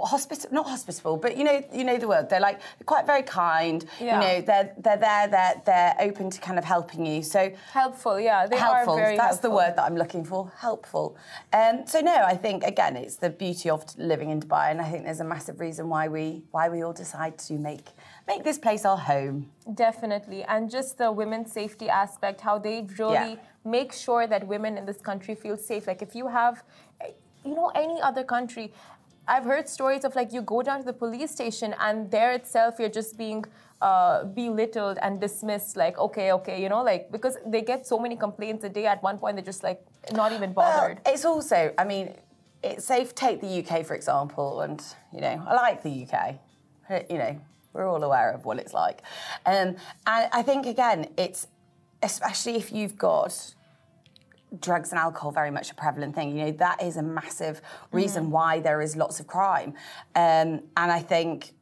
hospitable, 0.03 0.53
not 0.53 0.67
hospitable, 0.67 1.17
but 1.17 1.38
you 1.38 1.43
know, 1.43 1.63
you 1.73 1.83
know 1.83 1.97
the 1.97 2.07
word. 2.07 2.29
They're 2.29 2.39
like 2.41 2.59
quite 2.85 3.05
very 3.05 3.23
kind. 3.23 3.85
Yeah. 3.99 4.15
You 4.15 4.19
know, 4.21 4.41
they're 4.41 4.73
they're 4.77 4.97
there. 4.97 5.27
They're 5.27 5.61
they're 5.65 5.95
open 5.99 6.29
to 6.29 6.39
kind 6.41 6.57
of 6.59 6.65
helping 6.65 7.05
you. 7.05 7.23
So 7.23 7.51
helpful 7.71 8.19
yeah 8.19 8.47
they 8.47 8.57
helpful. 8.57 8.93
are 8.93 8.97
very 8.97 9.15
helpful. 9.17 9.27
That's 9.27 9.39
the 9.39 9.49
word 9.51 9.73
that 9.77 9.83
I'm 9.83 9.95
looking 9.95 10.23
for. 10.25 10.51
Helpful. 10.57 11.15
Um, 11.53 11.83
so 11.88 12.01
no, 12.01 12.15
I 12.33 12.35
think 12.35 12.63
again, 12.63 12.95
it's 12.97 13.15
the 13.15 13.29
beauty 13.29 13.69
of 13.69 13.85
living 13.97 14.29
in 14.29 14.41
Dubai, 14.41 14.71
and 14.71 14.81
I 14.81 14.89
think 14.91 15.05
there's 15.05 15.21
a 15.21 15.29
massive 15.35 15.59
reason 15.59 15.88
why 15.89 16.07
we 16.07 16.43
why 16.51 16.67
we 16.69 16.83
all 16.83 16.93
decide 16.93 17.38
to 17.47 17.53
make 17.53 17.85
make 18.27 18.43
this 18.43 18.57
place 18.57 18.83
our 18.85 18.97
home. 18.97 19.49
Definitely. 19.73 20.43
And 20.43 20.69
just 20.69 20.97
the 20.97 21.11
women's 21.11 21.51
safety 21.51 21.88
aspect, 21.89 22.41
how 22.41 22.57
they 22.57 22.85
really 22.99 23.33
Yeah. 23.33 23.35
make 23.63 23.91
sure 23.93 24.27
that 24.27 24.45
women 24.47 24.77
in 24.77 24.85
this 24.85 25.01
country 25.09 25.35
feel 25.35 25.57
safe. 25.57 25.83
Like 25.88 26.01
if 26.01 26.13
you 26.15 26.27
have, 26.27 26.63
you 27.43 27.55
know, 27.55 27.71
any 27.75 28.01
other 28.01 28.23
country, 28.23 28.73
I've 29.27 29.45
heard 29.45 29.69
stories 29.69 30.03
of 30.03 30.15
like 30.15 30.33
you 30.33 30.41
go 30.41 30.61
down 30.61 30.79
to 30.79 30.85
the 30.85 30.93
police 30.93 31.31
station 31.31 31.75
and 31.79 32.09
there 32.09 32.33
itself 32.33 32.75
you're 32.79 32.89
just 32.89 33.17
being 33.17 33.45
uh, 33.81 34.25
belittled 34.25 34.97
and 35.01 35.19
dismissed. 35.19 35.77
Like, 35.77 35.97
okay, 35.97 36.33
okay, 36.33 36.61
you 36.61 36.69
know, 36.69 36.83
like 36.83 37.11
because 37.11 37.38
they 37.45 37.61
get 37.61 37.85
so 37.88 37.99
many 37.99 38.15
complaints 38.15 38.63
a 38.63 38.69
day 38.69 38.85
at 38.85 39.01
one 39.01 39.17
point, 39.17 39.35
they're 39.35 39.45
just 39.45 39.63
like 39.63 39.81
not 40.13 40.31
even 40.31 40.53
bothered. 40.53 40.99
Well, 41.05 41.13
it's 41.13 41.25
also, 41.25 41.73
I 41.77 41.83
mean, 41.83 42.13
it's 42.63 42.86
safe. 42.86 43.15
Take 43.15 43.41
the 43.41 43.63
UK 43.63 43.86
for 43.86 43.95
example, 43.95 44.62
and 44.62 44.83
you 45.13 45.21
know, 45.21 45.43
I 45.48 45.53
like 45.53 45.83
the 45.83 46.07
UK. 46.07 46.36
You 47.10 47.17
know, 47.17 47.41
we're 47.74 47.88
all 47.88 48.03
aware 48.03 48.31
of 48.31 48.43
what 48.43 48.60
it's 48.60 48.74
like, 48.74 49.01
um, 49.45 49.77
and 50.05 50.29
I 50.33 50.41
think 50.41 50.65
again, 50.65 51.07
it's 51.17 51.48
especially 52.03 52.57
if 52.57 52.71
you've 52.71 52.98
got 52.98 53.53
drugs 54.60 54.91
and 54.91 55.00
alcohol 55.00 55.31
very 55.31 55.51
much 55.51 55.72
a 55.72 55.75
prevalent 55.75 56.13
thing. 56.15 56.38
You 56.38 56.46
know, 56.46 56.51
that 56.53 56.81
is 56.81 56.98
a 56.98 57.03
massive 57.03 57.62
reason 57.91 58.31
why 58.31 58.60
there 58.60 58.81
is 58.81 58.96
lots 58.96 59.20
of 59.20 59.27
crime. 59.27 59.74
Um, 60.15 60.62
and 60.75 60.91
I 60.91 61.00
think 61.00 61.53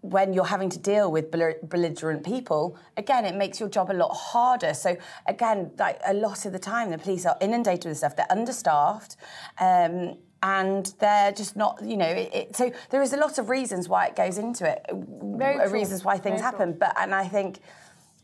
when 0.00 0.32
you're 0.32 0.44
having 0.44 0.68
to 0.68 0.78
deal 0.80 1.12
with 1.12 1.30
bel- 1.30 1.54
belligerent 1.62 2.24
people, 2.24 2.76
again, 2.96 3.24
it 3.24 3.36
makes 3.36 3.60
your 3.60 3.68
job 3.68 3.90
a 3.90 3.94
lot 3.94 4.12
harder. 4.12 4.74
So 4.74 4.96
again, 5.26 5.70
like 5.78 6.00
a 6.04 6.12
lot 6.12 6.44
of 6.44 6.52
the 6.52 6.58
time, 6.58 6.90
the 6.90 6.98
police 6.98 7.24
are 7.24 7.36
inundated 7.40 7.86
with 7.86 7.98
stuff. 7.98 8.16
They're 8.16 8.30
understaffed. 8.30 9.16
Um, 9.60 10.16
and 10.42 10.92
they're 10.98 11.30
just 11.30 11.54
not, 11.54 11.80
you 11.84 11.96
know. 11.96 12.08
It, 12.08 12.34
it, 12.34 12.56
so 12.56 12.72
there 12.90 13.00
is 13.00 13.12
a 13.12 13.16
lot 13.16 13.38
of 13.38 13.48
reasons 13.48 13.88
why 13.88 14.06
it 14.06 14.16
goes 14.16 14.38
into 14.38 14.68
it, 14.68 14.84
Very 14.92 15.54
true. 15.64 15.72
reasons 15.72 16.04
why 16.04 16.18
things 16.18 16.40
Very 16.40 16.50
true. 16.50 16.58
happen. 16.58 16.76
But 16.80 16.94
and 16.98 17.14
I 17.14 17.28
think, 17.28 17.60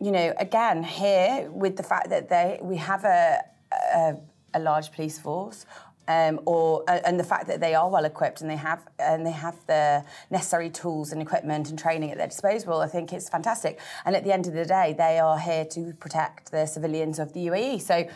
you 0.00 0.10
know, 0.10 0.34
again 0.38 0.82
here 0.82 1.48
with 1.52 1.76
the 1.76 1.84
fact 1.84 2.10
that 2.10 2.28
they 2.28 2.58
we 2.60 2.76
have 2.78 3.04
a 3.04 3.44
a, 3.72 4.16
a 4.54 4.60
large 4.60 4.92
police 4.92 5.18
force. 5.18 5.66
Um, 6.08 6.40
or 6.46 6.84
uh, 6.88 7.00
and 7.04 7.20
the 7.20 7.24
fact 7.24 7.48
that 7.48 7.60
they 7.60 7.74
are 7.74 7.90
well 7.90 8.06
equipped 8.06 8.40
and 8.40 8.48
they 8.48 8.56
have 8.56 8.80
and 8.98 9.26
they 9.26 9.30
have 9.30 9.56
the 9.66 10.02
necessary 10.30 10.70
tools 10.70 11.12
and 11.12 11.20
equipment 11.20 11.68
and 11.68 11.78
training 11.78 12.10
at 12.10 12.16
their 12.16 12.28
disposal, 12.28 12.80
I 12.80 12.86
think 12.86 13.12
it's 13.12 13.28
fantastic. 13.28 13.78
And 14.06 14.16
at 14.16 14.24
the 14.24 14.32
end 14.32 14.46
of 14.46 14.54
the 14.54 14.64
day, 14.64 14.94
they 14.96 15.18
are 15.18 15.38
here 15.38 15.66
to 15.66 15.92
protect 16.00 16.50
the 16.50 16.64
civilians 16.64 17.18
of 17.18 17.34
the 17.34 17.48
UAE. 17.48 17.82
So, 17.82 18.08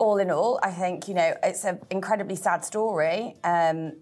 all 0.00 0.18
in 0.18 0.32
all, 0.32 0.58
I 0.60 0.72
think 0.72 1.06
you 1.06 1.14
know 1.14 1.36
it's 1.44 1.64
an 1.64 1.78
incredibly 1.88 2.34
sad 2.34 2.64
story. 2.64 3.36
Um, 3.44 3.92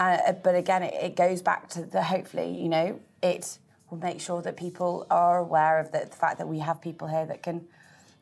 uh, 0.00 0.32
but 0.32 0.54
again, 0.54 0.82
it, 0.82 0.94
it 0.94 1.16
goes 1.16 1.42
back 1.42 1.68
to 1.68 1.82
the 1.82 2.02
hopefully, 2.02 2.56
you 2.56 2.70
know, 2.70 2.98
it 3.22 3.58
will 3.90 3.98
make 3.98 4.20
sure 4.20 4.40
that 4.42 4.56
people 4.56 5.06
are 5.10 5.38
aware 5.38 5.78
of 5.78 5.92
the, 5.92 6.06
the 6.08 6.16
fact 6.16 6.38
that 6.38 6.48
we 6.48 6.58
have 6.60 6.80
people 6.80 7.06
here 7.06 7.26
that 7.26 7.42
can, 7.42 7.66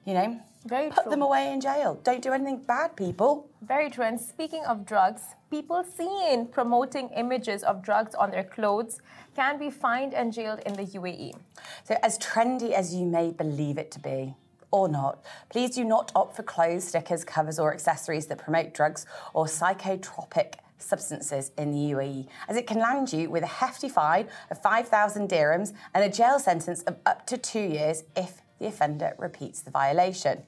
you 0.05 0.13
know, 0.13 0.41
Very 0.69 0.91
put 0.91 1.05
true. 1.05 1.11
them 1.11 1.23
away 1.23 1.53
in 1.53 1.61
jail. 1.61 1.99
Don't 2.05 2.21
do 2.21 2.33
anything 2.33 2.59
bad, 2.59 2.97
people. 2.97 3.49
Very 3.63 3.89
true. 3.89 4.05
And 4.05 4.21
speaking 4.21 4.65
of 4.67 4.85
drugs, 4.85 5.23
people 5.51 5.83
seen 5.85 6.47
promoting 6.47 7.09
images 7.17 7.63
of 7.63 7.83
drugs 7.83 8.15
on 8.15 8.31
their 8.31 8.45
clothes 8.45 9.01
can 9.35 9.59
be 9.59 9.71
fined 9.71 10.13
and 10.13 10.33
jailed 10.33 10.61
in 10.67 10.75
the. 10.75 10.89
UAE. 10.89 11.35
So, 11.85 11.97
as 12.03 12.19
trendy 12.19 12.73
as 12.73 12.95
you 12.95 13.05
may 13.07 13.31
believe 13.31 13.79
it 13.79 13.91
to 13.93 14.01
be, 14.01 14.35
or 14.71 14.89
not, 14.89 15.23
please 15.49 15.75
do 15.75 15.85
not 15.85 16.13
opt 16.15 16.37
for 16.37 16.43
clothes, 16.43 16.85
stickers, 16.85 17.25
covers, 17.25 17.59
or 17.59 17.73
accessories 17.73 18.27
that 18.27 18.39
promote 18.39 18.75
drugs 18.75 19.07
or 19.35 19.47
psychotropic 19.47 20.55
substances 20.79 21.51
in 21.59 21.73
the 21.73 21.93
UAE, 21.93 22.29
as 22.49 22.57
it 22.57 22.67
can 22.67 22.79
land 22.79 23.13
you 23.13 23.31
with 23.31 23.43
a 23.43 23.47
hefty 23.47 23.89
fine 23.89 24.29
of 24.51 24.63
5,000 24.63 25.29
dirhams 25.29 25.73
and 25.95 26.05
a 26.05 26.09
jail 26.09 26.39
sentence 26.39 26.83
of 26.83 26.97
up 27.05 27.27
to 27.27 27.37
two 27.37 27.61
years 27.61 28.05
if 28.17 28.43
the 28.59 28.67
offender 28.67 29.15
repeats 29.19 29.61
the 29.61 29.71
violation. 29.71 30.43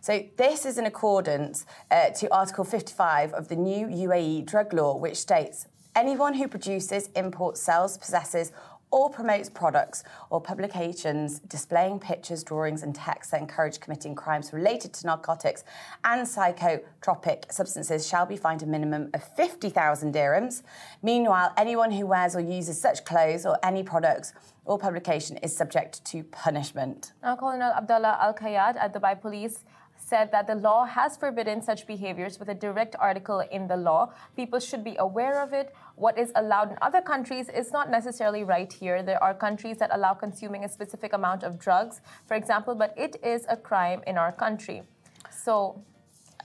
So, 0.00 0.22
this 0.36 0.66
is 0.66 0.76
in 0.76 0.84
accordance 0.84 1.64
uh, 1.90 2.10
to 2.10 2.32
Article 2.34 2.64
55 2.64 3.32
of 3.32 3.48
the 3.48 3.56
new 3.56 3.86
UAE 3.86 4.44
drug 4.44 4.74
law, 4.74 4.96
which 4.96 5.16
states 5.16 5.66
anyone 5.94 6.34
who 6.34 6.48
produces, 6.48 7.08
imports, 7.16 7.62
sells, 7.62 7.96
possesses, 7.96 8.52
or 8.94 9.10
promotes 9.10 9.50
products 9.50 10.04
or 10.30 10.40
publications 10.40 11.40
displaying 11.40 11.98
pictures, 11.98 12.44
drawings, 12.44 12.84
and 12.84 12.94
texts 12.94 13.32
that 13.32 13.40
encourage 13.40 13.80
committing 13.80 14.14
crimes 14.14 14.52
related 14.52 14.92
to 14.92 15.04
narcotics 15.04 15.64
and 16.04 16.24
psychotropic 16.24 17.52
substances 17.52 18.06
shall 18.06 18.24
be 18.24 18.36
fined 18.36 18.62
a 18.62 18.66
minimum 18.66 19.10
of 19.12 19.22
50,000 19.34 20.14
dirhams. 20.14 20.62
Meanwhile, 21.02 21.52
anyone 21.56 21.90
who 21.90 22.06
wears 22.06 22.36
or 22.36 22.40
uses 22.40 22.80
such 22.80 23.04
clothes 23.04 23.44
or 23.44 23.58
any 23.64 23.82
products 23.82 24.32
or 24.64 24.78
publication 24.78 25.38
is 25.38 25.54
subject 25.54 26.04
to 26.04 26.22
punishment. 26.22 27.14
Now, 27.20 27.34
Colonel 27.34 27.72
Abdullah 27.72 28.16
Al 28.20 28.32
Kayad 28.32 28.76
at 28.76 28.94
Dubai 28.94 29.20
Police 29.20 29.64
said 29.96 30.30
that 30.32 30.46
the 30.46 30.54
law 30.54 30.84
has 30.84 31.16
forbidden 31.16 31.62
such 31.62 31.86
behaviors 31.86 32.38
with 32.38 32.48
a 32.48 32.54
direct 32.54 32.94
article 32.98 33.40
in 33.40 33.66
the 33.68 33.76
law. 33.76 34.12
People 34.36 34.60
should 34.60 34.84
be 34.84 34.96
aware 34.98 35.42
of 35.42 35.52
it. 35.52 35.74
What 35.96 36.18
is 36.18 36.32
allowed 36.34 36.72
in 36.72 36.78
other 36.82 37.00
countries 37.00 37.48
is 37.48 37.72
not 37.72 37.90
necessarily 37.90 38.44
right 38.44 38.72
here. 38.72 39.02
There 39.02 39.22
are 39.22 39.34
countries 39.34 39.78
that 39.78 39.90
allow 39.92 40.14
consuming 40.14 40.64
a 40.64 40.68
specific 40.68 41.12
amount 41.12 41.42
of 41.42 41.58
drugs, 41.58 42.00
for 42.26 42.34
example, 42.34 42.74
but 42.74 42.94
it 42.96 43.16
is 43.22 43.46
a 43.48 43.56
crime 43.56 44.02
in 44.06 44.18
our 44.18 44.32
country. 44.32 44.82
So, 45.30 45.82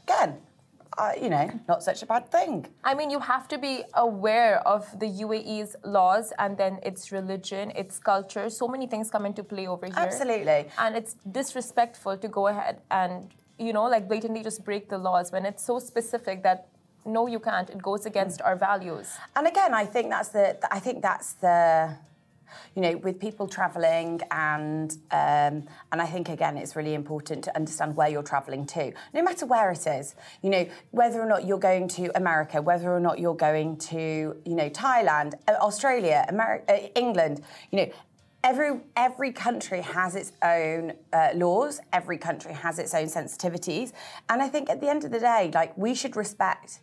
again, 0.04 0.38
uh, 1.00 1.14
you 1.24 1.30
know, 1.30 1.50
not 1.68 1.82
such 1.82 2.04
a 2.04 2.06
bad 2.06 2.30
thing. 2.30 2.68
I 2.84 2.94
mean, 2.94 3.10
you 3.10 3.20
have 3.20 3.48
to 3.48 3.58
be 3.58 3.84
aware 3.94 4.56
of 4.68 4.82
the 5.00 5.08
UAE's 5.08 5.76
laws 5.84 6.34
and 6.38 6.58
then 6.58 6.80
its 6.84 7.12
religion, 7.12 7.72
its 7.76 8.00
culture. 8.00 8.50
So 8.50 8.68
many 8.68 8.88
things 8.88 9.10
come 9.10 9.26
into 9.26 9.44
play 9.44 9.68
over 9.68 9.86
here. 9.86 9.96
Absolutely. 9.98 10.66
And 10.78 10.96
it's 10.96 11.16
disrespectful 11.40 12.18
to 12.18 12.28
go 12.28 12.48
ahead 12.48 12.82
and 12.92 13.30
you 13.60 13.74
know, 13.74 13.84
like 13.84 14.08
blatantly 14.08 14.42
just 14.42 14.64
break 14.64 14.90
the 14.90 14.98
laws 14.98 15.32
when 15.32 15.46
it's 15.46 15.64
so 15.64 15.80
specific 15.80 16.44
that 16.44 16.70
no, 17.06 17.28
you 17.28 17.40
can't. 17.40 17.70
It 17.70 17.82
goes 17.82 18.06
against 18.06 18.40
mm. 18.40 18.46
our 18.46 18.56
values. 18.56 19.10
And 19.36 19.48
again, 19.48 19.74
I 19.74 19.86
think 19.86 20.10
that's 20.10 20.30
the. 20.30 20.58
I 20.74 20.80
think 20.80 21.02
that's 21.02 21.34
the. 21.34 21.96
You 22.76 22.82
know, 22.82 22.98
with 22.98 23.20
people 23.20 23.48
travelling, 23.48 24.22
and 24.32 24.92
um, 25.12 25.68
and 25.92 26.02
I 26.02 26.06
think 26.06 26.30
again, 26.30 26.58
it's 26.58 26.76
really 26.76 26.94
important 26.94 27.44
to 27.46 27.56
understand 27.56 27.96
where 27.96 28.10
you're 28.10 28.24
travelling 28.24 28.66
to, 28.68 28.94
no 29.14 29.22
matter 29.24 29.46
where 29.46 29.72
it 29.72 29.86
is. 29.88 30.16
You 30.42 30.50
know, 30.50 30.68
whether 30.92 31.22
or 31.22 31.28
not 31.28 31.46
you're 31.46 31.60
going 31.60 31.88
to 31.90 32.12
America, 32.16 32.62
whether 32.62 32.92
or 32.92 33.00
not 33.00 33.20
you're 33.20 33.36
going 33.36 33.78
to, 33.78 34.36
you 34.46 34.56
know, 34.56 34.70
Thailand, 34.70 35.34
uh, 35.48 35.54
Australia, 35.62 36.26
America, 36.30 36.74
uh, 36.74 36.88
England. 36.96 37.42
You 37.72 37.78
know, 37.78 37.92
every 38.44 38.80
every 38.96 39.32
country 39.32 39.82
has 39.82 40.16
its 40.16 40.32
own 40.44 40.94
uh, 41.12 41.30
laws 41.36 41.82
every 41.92 42.18
country 42.18 42.54
has 42.54 42.80
its 42.80 42.94
own 42.94 43.06
sensitivities 43.06 43.92
and 44.30 44.42
i 44.42 44.48
think 44.48 44.70
at 44.70 44.80
the 44.80 44.90
end 44.90 45.04
of 45.04 45.12
the 45.12 45.20
day 45.20 45.52
like 45.54 45.78
we 45.78 45.94
should 45.94 46.16
respect 46.16 46.80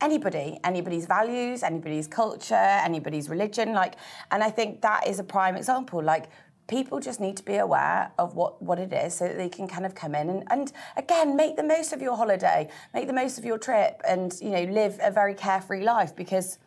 anybody 0.00 0.58
anybody's 0.64 1.06
values 1.06 1.62
anybody's 1.62 2.06
culture 2.06 2.54
anybody's 2.54 3.28
religion 3.28 3.72
like 3.72 3.94
and 4.30 4.42
i 4.42 4.50
think 4.50 4.80
that 4.80 5.06
is 5.06 5.18
a 5.18 5.24
prime 5.24 5.56
example 5.56 6.02
like 6.02 6.28
people 6.68 7.00
just 7.00 7.20
need 7.20 7.36
to 7.36 7.42
be 7.42 7.56
aware 7.56 8.12
of 8.16 8.36
what, 8.36 8.62
what 8.62 8.78
it 8.78 8.92
is 8.92 9.12
so 9.12 9.26
that 9.26 9.36
they 9.36 9.48
can 9.48 9.66
kind 9.66 9.84
of 9.84 9.92
come 9.94 10.14
in 10.14 10.30
and, 10.30 10.44
and 10.50 10.72
again 10.96 11.36
make 11.36 11.56
the 11.56 11.62
most 11.62 11.92
of 11.92 12.00
your 12.00 12.16
holiday 12.16 12.68
make 12.94 13.06
the 13.06 13.12
most 13.12 13.38
of 13.38 13.44
your 13.44 13.58
trip 13.58 14.00
and 14.06 14.38
you 14.40 14.50
know 14.50 14.62
live 14.64 14.98
a 15.02 15.10
very 15.10 15.34
carefree 15.34 15.82
life 15.82 16.14
because 16.14 16.58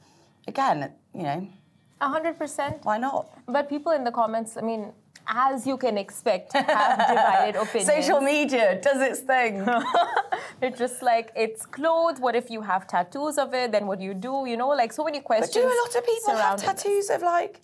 again 0.48 0.92
you 1.14 1.24
know 1.24 1.48
100%. 2.04 2.84
Why 2.84 2.98
not? 2.98 3.30
But 3.48 3.70
people 3.70 3.92
in 3.94 4.04
the 4.04 4.12
comments, 4.12 4.58
I 4.58 4.62
mean, 4.62 4.92
as 5.28 5.66
you 5.66 5.78
can 5.78 5.98
expect, 5.98 6.54
have 6.54 7.08
divided 7.08 7.56
opinions. 7.62 7.88
Social 7.88 8.20
media 8.20 8.80
does 8.82 9.02
its 9.02 9.22
thing. 9.22 9.66
They're 10.64 10.72
just 10.88 11.04
like, 11.04 11.30
it's 11.36 11.66
clothes. 11.66 12.22
What 12.22 12.38
if 12.38 12.50
you 12.50 12.62
have 12.62 12.88
tattoos 12.88 13.38
of 13.38 13.54
it? 13.54 13.74
Then 13.74 13.86
what 13.86 14.00
do 14.00 14.06
you 14.06 14.14
do? 14.14 14.46
You 14.48 14.56
know, 14.56 14.70
like 14.70 14.94
so 14.94 15.04
many 15.04 15.20
questions. 15.20 15.54
But 15.54 15.60
do 15.60 15.68
a 15.68 15.80
lot 15.84 15.94
of 15.94 16.06
people 16.06 16.36
have 16.38 16.62
tattoos 16.62 17.10
of 17.10 17.22
like. 17.22 17.60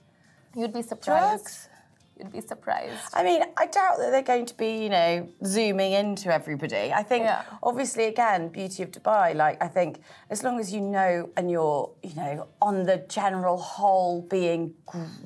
You'd 0.53 0.73
be 0.73 0.81
surprised. 0.81 1.45
Drugs? 1.45 1.69
You'd 2.17 2.33
be 2.33 2.41
surprised. 2.41 2.99
I 3.13 3.23
mean, 3.23 3.41
I 3.55 3.67
doubt 3.67 3.99
that 3.99 4.11
they're 4.11 4.21
going 4.21 4.45
to 4.47 4.57
be, 4.57 4.83
you 4.83 4.89
know, 4.89 5.29
zooming 5.45 5.93
into 5.93 6.27
everybody. 6.33 6.91
I 6.91 7.03
think, 7.03 7.23
yeah. 7.23 7.43
obviously, 7.63 8.03
again, 8.07 8.49
beauty 8.49 8.83
of 8.83 8.91
Dubai. 8.91 9.33
Like, 9.33 9.63
I 9.63 9.69
think 9.69 10.01
as 10.29 10.43
long 10.43 10.59
as 10.59 10.73
you 10.73 10.81
know 10.81 11.29
and 11.37 11.49
you're, 11.49 11.89
you 12.03 12.15
know, 12.15 12.47
on 12.61 12.83
the 12.83 12.97
general 13.07 13.57
whole, 13.57 14.23
being, 14.23 14.73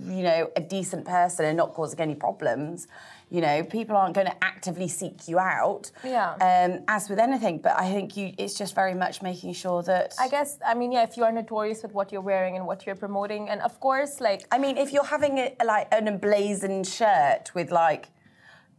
you 0.08 0.22
know, 0.22 0.52
a 0.56 0.62
decent 0.62 1.06
person 1.06 1.46
and 1.46 1.58
not 1.58 1.74
causing 1.74 2.00
any 2.00 2.14
problems, 2.14 2.88
you 3.34 3.42
know, 3.42 3.64
people 3.64 3.98
aren't 3.98 4.14
going 4.14 4.28
to 4.28 4.44
actively 4.44 4.88
seek 4.88 5.28
you 5.28 5.40
out. 5.40 5.90
Yeah. 6.04 6.34
Um, 6.34 6.84
as 6.88 7.10
with 7.10 7.18
anything, 7.18 7.58
but 7.58 7.74
I 7.76 7.92
think 7.92 8.16
you, 8.16 8.32
it's 8.38 8.54
just 8.54 8.76
very 8.76 8.94
much 8.94 9.24
making 9.24 9.54
sure 9.54 9.82
that. 9.84 10.14
I 10.20 10.28
guess, 10.30 10.60
I 10.64 10.76
mean, 10.76 10.92
yeah, 10.92 11.02
if 11.02 11.18
you 11.18 11.24
are 11.24 11.32
notorious 11.32 11.82
with 11.82 11.94
what 11.96 12.12
you're 12.12 12.22
wearing 12.22 12.58
and 12.58 12.68
what 12.68 12.86
you're 12.86 12.96
promoting, 12.96 13.50
and 13.50 13.60
of 13.62 13.80
course, 13.80 14.22
like. 14.22 14.46
I 14.52 14.60
mean, 14.60 14.78
if 14.78 14.94
you're 14.94 15.04
having 15.04 15.40
a, 15.40 15.56
like 15.66 15.88
an 15.92 16.08
emblazoned 16.08 16.86
shirt 16.86 17.50
with 17.56 17.72
like 17.72 18.10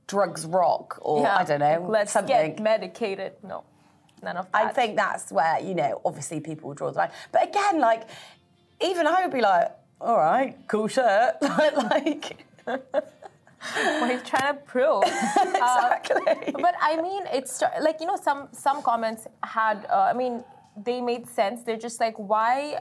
drugs 0.06 0.46
rock 0.46 1.00
or 1.02 1.22
yeah, 1.22 1.36
I 1.36 1.44
don't 1.44 1.58
know, 1.58 1.88
let's 1.90 2.12
something. 2.12 2.54
get 2.54 2.60
medicated. 2.60 3.32
No, 3.42 3.64
none 4.22 4.36
of 4.36 4.52
that. 4.52 4.66
I 4.66 4.68
think 4.68 4.94
that's 4.94 5.32
where 5.32 5.58
you 5.58 5.74
know, 5.74 6.00
obviously, 6.04 6.38
people 6.38 6.68
will 6.68 6.76
draw 6.76 6.92
the 6.92 6.98
line. 6.98 7.10
But 7.32 7.48
again, 7.48 7.80
like, 7.80 8.08
even 8.80 9.08
I 9.08 9.22
would 9.22 9.34
be 9.34 9.40
like, 9.40 9.72
all 10.00 10.16
right, 10.16 10.56
cool 10.68 10.86
shirt, 10.86 11.38
like. 11.42 12.46
what 14.00 14.10
he's 14.10 14.22
trying 14.22 14.54
to 14.54 14.60
prove. 14.60 15.02
exactly. 15.04 16.22
Uh, 16.26 16.58
but 16.60 16.74
I 16.80 17.00
mean, 17.00 17.24
it's 17.32 17.62
like 17.80 18.00
you 18.00 18.06
know, 18.06 18.16
some 18.16 18.48
some 18.52 18.82
comments 18.82 19.26
had. 19.42 19.86
Uh, 19.90 20.10
I 20.10 20.12
mean, 20.12 20.44
they 20.76 21.00
made 21.00 21.28
sense. 21.28 21.62
They're 21.62 21.76
just 21.76 22.00
like, 22.00 22.16
why 22.18 22.80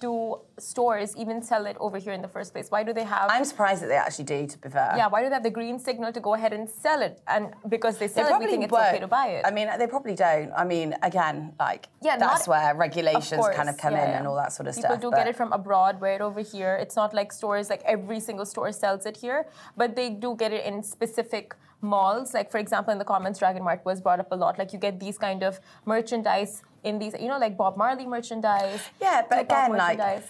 do 0.00 0.40
stores 0.58 1.16
even 1.16 1.42
sell 1.42 1.66
it 1.66 1.76
over 1.80 1.98
here 1.98 2.12
in 2.12 2.22
the 2.22 2.28
first 2.28 2.52
place? 2.52 2.70
Why 2.70 2.82
do 2.82 2.92
they 2.92 3.04
have? 3.04 3.30
I'm 3.30 3.44
surprised 3.44 3.82
that 3.82 3.88
they 3.88 3.96
actually 3.96 4.24
do. 4.24 4.46
To 4.46 4.58
be 4.58 4.68
fair, 4.68 4.94
yeah. 4.96 5.08
Why 5.08 5.22
do 5.22 5.28
they 5.28 5.34
have 5.34 5.42
the 5.42 5.50
green 5.50 5.78
signal 5.78 6.12
to 6.12 6.20
go 6.20 6.34
ahead 6.34 6.52
and 6.52 6.68
sell 6.68 7.02
it? 7.02 7.20
And 7.26 7.52
because 7.68 7.98
they 7.98 8.08
sell 8.08 8.28
they 8.28 8.34
it, 8.34 8.38
we 8.38 8.46
think 8.46 8.64
it's 8.64 8.72
okay 8.72 9.00
to 9.00 9.06
buy 9.06 9.28
it. 9.28 9.46
I 9.46 9.50
mean, 9.50 9.68
they 9.78 9.86
probably 9.86 10.14
don't. 10.14 10.52
I 10.56 10.64
mean, 10.64 10.94
again, 11.02 11.54
like 11.58 11.88
yeah, 12.02 12.16
that's 12.16 12.46
not, 12.46 12.52
where 12.52 12.74
regulations 12.74 13.40
course, 13.40 13.56
kind 13.56 13.68
of 13.68 13.76
come 13.76 13.92
yeah, 13.92 14.04
in 14.04 14.10
yeah. 14.10 14.18
and 14.18 14.26
all 14.26 14.36
that 14.36 14.52
sort 14.52 14.68
of 14.68 14.74
People 14.74 14.88
stuff. 14.88 15.00
People 15.00 15.10
do 15.10 15.16
get 15.16 15.26
it 15.26 15.36
from 15.36 15.52
abroad, 15.52 16.00
wear 16.00 16.14
it 16.14 16.20
over 16.20 16.40
here. 16.40 16.76
It's 16.80 16.96
not 16.96 17.14
like 17.14 17.32
stores 17.32 17.70
like 17.70 17.82
every 17.84 18.20
single 18.20 18.46
store 18.46 18.72
sells 18.72 19.06
it 19.06 19.16
here, 19.16 19.46
but 19.76 19.96
they 19.96 20.10
do 20.10 20.36
get 20.36 20.52
it 20.52 20.64
in 20.64 20.82
specific 20.82 21.54
malls. 21.80 22.34
Like 22.34 22.50
for 22.50 22.58
example, 22.58 22.92
in 22.92 22.98
the 22.98 23.04
comments, 23.04 23.38
Dragon 23.38 23.62
Mart 23.62 23.84
was 23.84 24.00
brought 24.00 24.20
up 24.20 24.32
a 24.32 24.36
lot. 24.36 24.58
Like 24.58 24.72
you 24.72 24.78
get 24.78 25.00
these 25.00 25.18
kind 25.18 25.42
of 25.42 25.60
merchandise 25.84 26.62
in 26.82 26.98
these, 26.98 27.14
you 27.18 27.28
know, 27.28 27.38
like 27.38 27.56
Bob 27.56 27.76
Marley 27.76 28.06
merchandise. 28.06 28.82
Yeah, 29.00 29.22
but 29.28 29.40
again, 29.40 29.72
like 29.72 30.22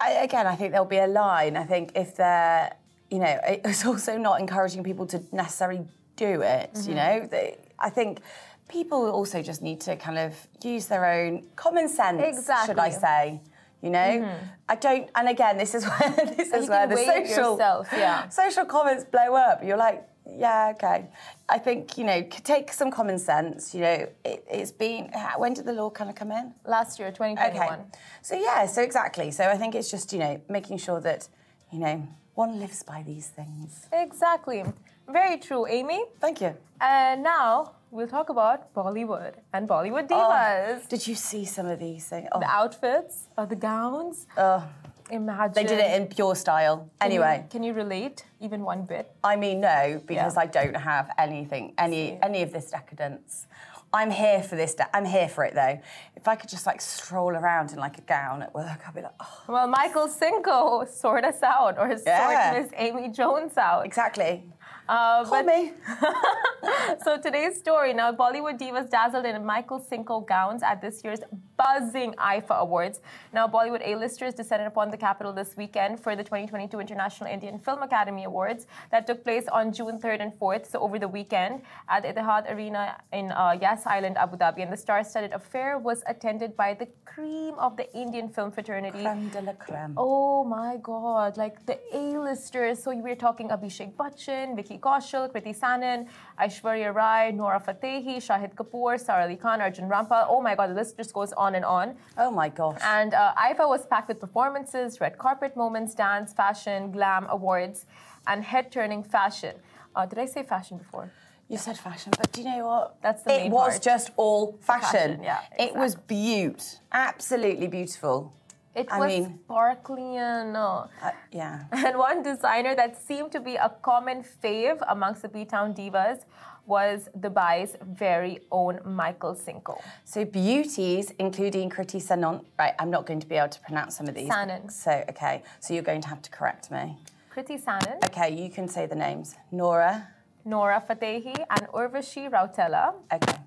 I, 0.00 0.12
again, 0.12 0.46
I 0.46 0.54
think 0.56 0.72
there'll 0.72 0.86
be 0.86 0.98
a 0.98 1.06
line. 1.06 1.56
I 1.56 1.64
think 1.64 1.92
if 1.94 2.16
they're, 2.16 2.74
you 3.10 3.18
know, 3.18 3.38
it's 3.44 3.84
also 3.84 4.16
not 4.18 4.40
encouraging 4.40 4.84
people 4.84 5.06
to 5.06 5.22
necessarily 5.32 5.86
do 6.16 6.42
it. 6.42 6.72
Mm-hmm. 6.74 6.88
You 6.88 6.94
know, 6.96 7.28
they, 7.30 7.58
I 7.78 7.90
think 7.90 8.20
people 8.68 9.10
also 9.10 9.42
just 9.42 9.62
need 9.62 9.80
to 9.82 9.96
kind 9.96 10.18
of 10.18 10.34
use 10.62 10.86
their 10.86 11.06
own 11.06 11.44
common 11.56 11.88
sense. 11.88 12.22
Exactly. 12.22 12.72
Should 12.74 12.78
I 12.78 12.90
say? 12.90 13.40
You 13.82 13.90
know, 13.90 13.98
mm-hmm. 13.98 14.46
I 14.68 14.74
don't. 14.74 15.08
And 15.14 15.28
again, 15.28 15.58
this 15.58 15.74
is 15.74 15.84
where 15.86 16.10
this 16.10 16.50
and 16.50 16.62
is 16.62 16.68
where 16.68 16.86
the 16.86 16.96
social 16.96 17.52
yourself, 17.52 17.88
yeah. 17.92 18.28
social 18.30 18.64
comments 18.64 19.04
blow 19.04 19.34
up. 19.34 19.62
You're 19.62 19.76
like, 19.76 20.02
yeah, 20.28 20.72
okay. 20.74 21.06
I 21.48 21.58
think, 21.58 21.96
you 21.96 22.04
know, 22.04 22.22
take 22.22 22.72
some 22.72 22.90
common 22.90 23.18
sense. 23.18 23.74
You 23.74 23.80
know, 23.80 24.08
it, 24.24 24.44
has 24.50 24.72
been, 24.72 25.10
when 25.36 25.54
did 25.54 25.64
the 25.64 25.72
law 25.72 25.90
kind 25.90 26.10
of 26.10 26.16
come 26.16 26.32
in? 26.32 26.52
Last 26.64 26.98
year, 26.98 27.10
2021. 27.10 27.68
Okay. 27.68 27.82
So, 28.22 28.36
yeah, 28.36 28.66
so 28.66 28.82
exactly. 28.82 29.30
So 29.30 29.44
I 29.44 29.56
think 29.56 29.74
it's 29.74 29.90
just, 29.90 30.12
you 30.12 30.18
know, 30.18 30.40
making 30.48 30.78
sure 30.78 31.00
that, 31.00 31.28
you 31.72 31.78
know, 31.78 32.06
one 32.34 32.58
lives 32.58 32.82
by 32.82 33.02
these 33.02 33.28
things. 33.28 33.86
Exactly. 33.92 34.64
Very 35.08 35.38
true, 35.38 35.66
Amy. 35.66 36.04
Thank 36.20 36.40
you. 36.40 36.54
And 36.80 37.22
now 37.22 37.72
we'll 37.90 38.08
talk 38.08 38.28
about 38.28 38.74
Bollywood 38.74 39.34
and 39.52 39.68
Bollywood 39.68 40.08
oh, 40.10 40.14
divas. 40.14 40.80
Oh, 40.82 40.86
did 40.88 41.06
you 41.06 41.14
see 41.14 41.44
some 41.44 41.66
of 41.66 41.78
these 41.78 42.06
things? 42.08 42.28
Oh. 42.32 42.40
The 42.40 42.50
outfits, 42.50 43.28
or 43.38 43.46
the 43.46 43.56
gowns. 43.56 44.26
Oh. 44.36 44.64
Imagine. 45.10 45.52
They 45.54 45.64
did 45.64 45.78
it 45.78 46.00
in 46.00 46.08
pure 46.08 46.34
style. 46.34 46.90
Can 47.00 47.10
anyway. 47.10 47.42
You, 47.42 47.48
can 47.50 47.62
you 47.62 47.72
relate 47.72 48.24
even 48.40 48.62
one 48.62 48.84
bit? 48.84 49.12
I 49.22 49.36
mean, 49.36 49.60
no, 49.60 50.00
because 50.04 50.34
yeah. 50.34 50.42
I 50.42 50.46
don't 50.46 50.76
have 50.76 51.10
anything, 51.18 51.74
any 51.78 52.18
any 52.22 52.42
of 52.42 52.52
this 52.52 52.70
decadence. 52.70 53.46
I'm 53.92 54.10
here 54.10 54.42
for 54.42 54.56
this. 54.56 54.74
De- 54.74 54.96
I'm 54.96 55.04
here 55.04 55.28
for 55.28 55.44
it 55.44 55.54
though. 55.54 55.80
If 56.16 56.26
I 56.26 56.34
could 56.34 56.50
just 56.50 56.66
like 56.66 56.80
stroll 56.80 57.30
around 57.30 57.72
in 57.72 57.78
like 57.78 57.98
a 57.98 58.02
gown 58.02 58.42
at 58.42 58.52
work, 58.52 58.80
I'd 58.86 58.94
be 58.94 59.02
like, 59.02 59.14
oh. 59.20 59.42
Well, 59.48 59.68
Michael 59.68 60.08
Cinco 60.08 60.84
sort 60.86 61.24
us 61.24 61.42
out, 61.42 61.78
or 61.78 61.88
yeah. 62.04 62.52
sort 62.52 62.62
Miss 62.62 62.72
Amy 62.76 63.08
Jones 63.08 63.56
out. 63.56 63.86
Exactly. 63.86 64.42
Uh, 64.88 65.24
Call 65.24 65.42
but- 65.42 65.46
me. 65.46 65.72
so 67.04 67.18
today's 67.18 67.58
story 67.58 67.92
now 67.92 68.12
bollywood 68.12 68.58
divas 68.58 68.88
dazzled 68.90 69.24
in 69.24 69.44
michael 69.44 69.78
cinco 69.78 70.20
gowns 70.20 70.62
at 70.62 70.80
this 70.80 71.02
year's 71.04 71.20
buzzing 71.56 72.12
IIFA 72.14 72.58
awards 72.60 73.00
now 73.32 73.46
bollywood 73.46 73.82
a-listers 73.84 74.34
descended 74.34 74.66
upon 74.66 74.90
the 74.90 74.96
capital 74.96 75.32
this 75.32 75.56
weekend 75.56 75.98
for 75.98 76.14
the 76.14 76.22
2022 76.22 76.78
international 76.80 77.30
indian 77.30 77.58
film 77.58 77.82
academy 77.82 78.24
awards 78.24 78.66
that 78.90 79.06
took 79.06 79.22
place 79.24 79.46
on 79.52 79.72
june 79.72 79.98
3rd 80.00 80.22
and 80.22 80.32
4th 80.40 80.66
so 80.70 80.78
over 80.80 80.98
the 80.98 81.08
weekend 81.08 81.62
at 81.88 82.02
the 82.02 82.12
Etihad 82.12 82.50
arena 82.52 82.96
in 83.12 83.32
uh, 83.32 83.56
yas 83.60 83.86
island 83.86 84.16
abu 84.16 84.36
dhabi 84.36 84.62
and 84.62 84.72
the 84.72 84.76
star-studded 84.76 85.32
affair 85.32 85.78
was 85.78 86.02
attended 86.06 86.56
by 86.56 86.74
the 86.74 86.88
cream 87.04 87.54
of 87.58 87.76
the 87.76 87.86
indian 87.94 88.28
film 88.28 88.50
fraternity 88.50 89.02
Creme 89.02 89.28
de 89.30 89.40
la 89.42 89.52
creme. 89.52 89.94
Oh 89.96 90.44
my 90.44 90.76
god, 90.82 91.36
like 91.36 91.64
the 91.66 91.78
A-listers. 91.92 92.82
So 92.82 92.94
we're 92.94 93.16
talking 93.16 93.48
Abhishek 93.48 93.94
Bachchan, 93.94 94.56
Vicky 94.56 94.75
Kaushal, 94.78 95.30
Kriti 95.32 95.54
Sanon, 95.54 96.06
Aishwarya 96.40 96.94
Rai, 96.94 97.32
Nora 97.32 97.60
Fatehi, 97.60 98.16
Shahid 98.16 98.54
Kapoor, 98.54 98.98
Sara 98.98 99.24
Ali 99.24 99.36
Khan, 99.36 99.60
Arjun 99.60 99.88
Rampal. 99.88 100.26
Oh 100.28 100.40
my 100.40 100.54
god, 100.54 100.70
the 100.70 100.74
list 100.74 100.96
just 100.96 101.12
goes 101.12 101.32
on 101.32 101.54
and 101.54 101.64
on. 101.64 101.96
Oh 102.18 102.30
my 102.30 102.48
gosh. 102.48 102.80
And 102.82 103.14
uh, 103.14 103.34
IIFA 103.36 103.68
was 103.68 103.86
packed 103.86 104.08
with 104.08 104.20
performances, 104.20 105.00
red 105.00 105.18
carpet 105.18 105.56
moments, 105.56 105.94
dance, 105.94 106.32
fashion, 106.32 106.90
glam 106.92 107.26
awards, 107.28 107.86
and 108.26 108.44
head-turning 108.44 109.02
fashion. 109.04 109.54
Uh, 109.94 110.04
did 110.06 110.18
I 110.18 110.26
say 110.26 110.42
fashion 110.42 110.78
before? 110.78 111.10
You 111.48 111.58
said 111.58 111.78
fashion, 111.78 112.12
but 112.18 112.32
do 112.32 112.42
you 112.42 112.48
know 112.48 112.66
what? 112.66 112.96
That's 113.02 113.22
the 113.22 113.32
It 113.34 113.38
main 113.44 113.52
was 113.52 113.74
part. 113.74 113.82
just 113.82 114.10
all 114.16 114.58
fashion. 114.60 114.90
fashion, 115.20 115.22
yeah, 115.22 115.40
It 115.58 115.76
was 115.76 115.94
beaut. 115.94 116.80
Absolutely 116.90 117.68
beautiful. 117.68 118.34
It 118.76 118.88
I 118.92 118.98
was 119.00 119.08
mean- 119.08 119.38
sparkly 119.44 120.16
and 120.16 120.56
uh, 120.56 120.86
Uh, 121.02 121.10
yeah. 121.32 121.64
And 121.86 121.96
one 121.98 122.22
designer 122.22 122.74
that 122.76 122.92
seemed 123.08 123.32
to 123.32 123.40
be 123.40 123.54
a 123.56 123.70
common 123.90 124.22
fave 124.42 124.78
amongst 124.88 125.22
the 125.22 125.28
B-Town 125.28 125.74
divas 125.74 126.20
was 126.66 127.08
Dubai's 127.18 127.76
very 128.04 128.40
own 128.50 128.80
Michael 128.84 129.34
Cinco. 129.34 129.80
So 130.04 130.24
beauties, 130.24 131.12
including 131.18 131.70
Kriti 131.70 132.00
Sanon. 132.02 132.40
Right, 132.58 132.74
I'm 132.80 132.90
not 132.90 133.06
going 133.06 133.20
to 133.20 133.26
be 133.26 133.36
able 133.36 133.48
to 133.58 133.60
pronounce 133.60 133.96
some 133.96 134.08
of 134.08 134.14
these. 134.14 134.28
Sanon. 134.28 134.68
So 134.68 134.92
okay, 135.08 135.42
so 135.60 135.72
you're 135.74 135.88
going 135.92 136.02
to 136.02 136.08
have 136.08 136.20
to 136.22 136.30
correct 136.30 136.70
me. 136.70 136.98
Kriti 137.32 137.58
Sanon, 137.66 137.98
Okay, 138.06 138.30
you 138.42 138.50
can 138.50 138.66
say 138.68 138.86
the 138.86 138.96
names. 138.96 139.36
Nora. 139.52 140.08
Nora 140.44 140.82
Fatehi, 140.88 141.36
and 141.50 141.62
Urvashi 141.80 142.30
Rautela. 142.30 142.94
Okay. 143.12 143.38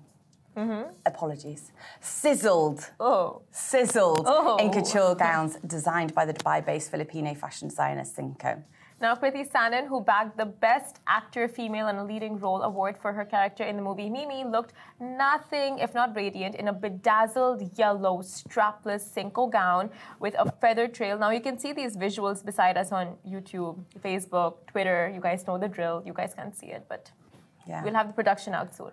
Mm-hmm. 0.56 0.90
Apologies. 1.06 1.72
Sizzled. 2.00 2.90
Oh, 2.98 3.42
Sizzled 3.50 4.24
Oh. 4.26 4.56
in 4.58 4.70
couture 4.72 5.14
gowns 5.14 5.56
designed 5.66 6.14
by 6.14 6.24
the 6.24 6.34
Dubai-based 6.34 6.90
Filipino 6.90 7.34
fashion 7.34 7.68
designer 7.68 8.04
Cinco. 8.04 8.62
Now, 9.00 9.14
Kriti 9.14 9.50
Sanon, 9.50 9.86
who 9.86 10.02
bagged 10.02 10.36
the 10.36 10.44
Best 10.44 10.98
Actor 11.06 11.48
Female 11.48 11.88
in 11.88 11.96
a 11.96 12.04
Leading 12.04 12.38
Role 12.38 12.60
award 12.60 12.98
for 13.00 13.14
her 13.14 13.24
character 13.24 13.64
in 13.64 13.76
the 13.76 13.82
movie 13.82 14.10
Mimi, 14.10 14.44
looked 14.44 14.74
nothing 15.00 15.78
if 15.78 15.94
not 15.94 16.14
radiant 16.14 16.54
in 16.56 16.68
a 16.68 16.72
bedazzled 16.72 17.78
yellow 17.78 18.18
strapless 18.18 19.00
Cinco 19.00 19.46
gown 19.46 19.88
with 20.18 20.34
a 20.38 20.52
feather 20.60 20.86
trail. 20.86 21.16
Now, 21.16 21.30
you 21.30 21.40
can 21.40 21.58
see 21.58 21.72
these 21.72 21.96
visuals 21.96 22.44
beside 22.44 22.76
us 22.76 22.92
on 22.92 23.16
YouTube, 23.26 23.78
Facebook, 24.04 24.66
Twitter. 24.66 25.10
You 25.14 25.20
guys 25.22 25.46
know 25.46 25.56
the 25.56 25.68
drill. 25.68 26.02
You 26.04 26.12
guys 26.12 26.34
can't 26.34 26.54
see 26.54 26.66
it, 26.66 26.84
but 26.86 27.10
Yeah. 27.66 27.82
we'll 27.82 27.94
have 27.94 28.08
the 28.08 28.12
production 28.12 28.52
out 28.52 28.74
soon. 28.74 28.92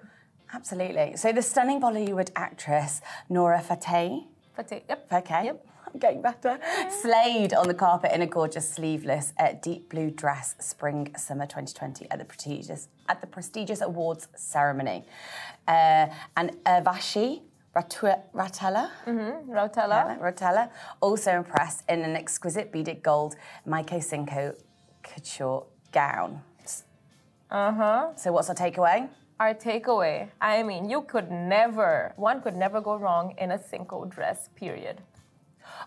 Absolutely. 0.54 1.16
So 1.18 1.32
the 1.32 1.42
stunning 1.42 1.82
Bollywood 1.82 2.30
actress 2.36 3.02
Nora 3.30 3.62
Fateh 3.62 4.22
Fateh, 4.56 4.82
yep. 4.90 5.08
Okay. 5.12 5.46
Yep. 5.46 5.66
I'm 5.94 6.00
getting 6.00 6.22
better. 6.22 6.60
Slayed 6.90 7.54
on 7.54 7.68
the 7.68 7.74
carpet 7.74 8.12
in 8.12 8.22
a 8.22 8.28
gorgeous 8.28 8.70
sleeveless 8.70 9.34
uh, 9.40 9.54
deep 9.62 9.90
blue 9.90 10.10
dress 10.12 10.56
spring 10.60 11.14
summer 11.16 11.46
2020 11.46 12.10
at 12.12 12.20
the 12.20 12.26
prestigious 12.26 12.88
at 13.08 13.22
the 13.22 13.28
prestigious 13.28 13.82
awards 13.82 14.28
ceremony. 14.36 15.06
Uh, 15.68 16.08
and 16.36 16.52
Urvashi 16.66 17.42
Ratu- 17.76 18.20
Ratella, 18.34 18.90
Rautela. 19.06 20.20
Rotella 20.20 20.70
also 21.00 21.32
impressed 21.32 21.84
in 21.88 22.02
an 22.02 22.16
exquisite 22.16 22.72
beaded 22.72 23.04
gold 23.04 23.36
Michael 23.66 24.02
Cinco 24.02 24.56
couture 25.04 25.66
gown. 25.92 26.42
Uh 27.50 27.72
huh. 27.72 28.08
So 28.18 28.32
what's 28.32 28.50
our 28.50 28.56
takeaway? 28.56 29.08
Our 29.40 29.54
takeaway 29.54 30.30
I 30.42 30.64
mean, 30.64 30.90
you 30.90 31.02
could 31.02 31.30
never, 31.32 32.14
one 32.16 32.42
could 32.42 32.56
never 32.56 32.82
go 32.82 32.96
wrong 32.96 33.36
in 33.38 33.52
a 33.52 33.60
Cinco 33.62 34.06
dress, 34.06 34.50
period. 34.56 35.02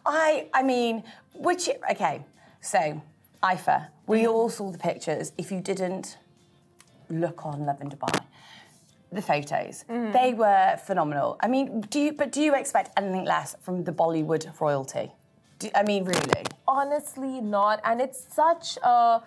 I 0.07 0.49
I 0.55 0.63
mean, 0.63 1.03
which 1.35 1.69
okay, 1.91 2.25
so 2.61 3.03
IIFA, 3.43 3.89
we 4.07 4.21
mm-hmm. 4.21 4.31
all 4.31 4.51
saw 4.51 4.71
the 4.71 4.79
pictures. 4.79 5.33
If 5.39 5.51
you 5.51 5.61
didn't 5.61 6.19
look 7.09 7.45
on 7.45 7.67
Lovin 7.67 7.91
Dubai, 7.91 8.21
the 9.11 9.23
photos, 9.23 9.85
mm-hmm. 9.89 10.13
they 10.13 10.35
were 10.35 10.77
phenomenal. 10.85 11.37
I 11.41 11.49
mean, 11.49 11.81
do 11.83 11.99
you 11.99 12.13
but 12.13 12.33
do 12.33 12.43
you 12.43 12.55
expect 12.55 12.91
anything 12.97 13.25
less 13.25 13.57
from 13.63 13.85
the 13.85 13.93
Bollywood 13.93 14.45
royalty? 14.61 15.11
Do, 15.59 15.69
I 15.75 15.83
mean, 15.83 16.05
really? 16.05 16.45
Honestly, 16.69 17.41
not. 17.41 17.81
And 17.85 18.01
it's 18.01 18.23
such 18.33 18.79
a 18.83 19.23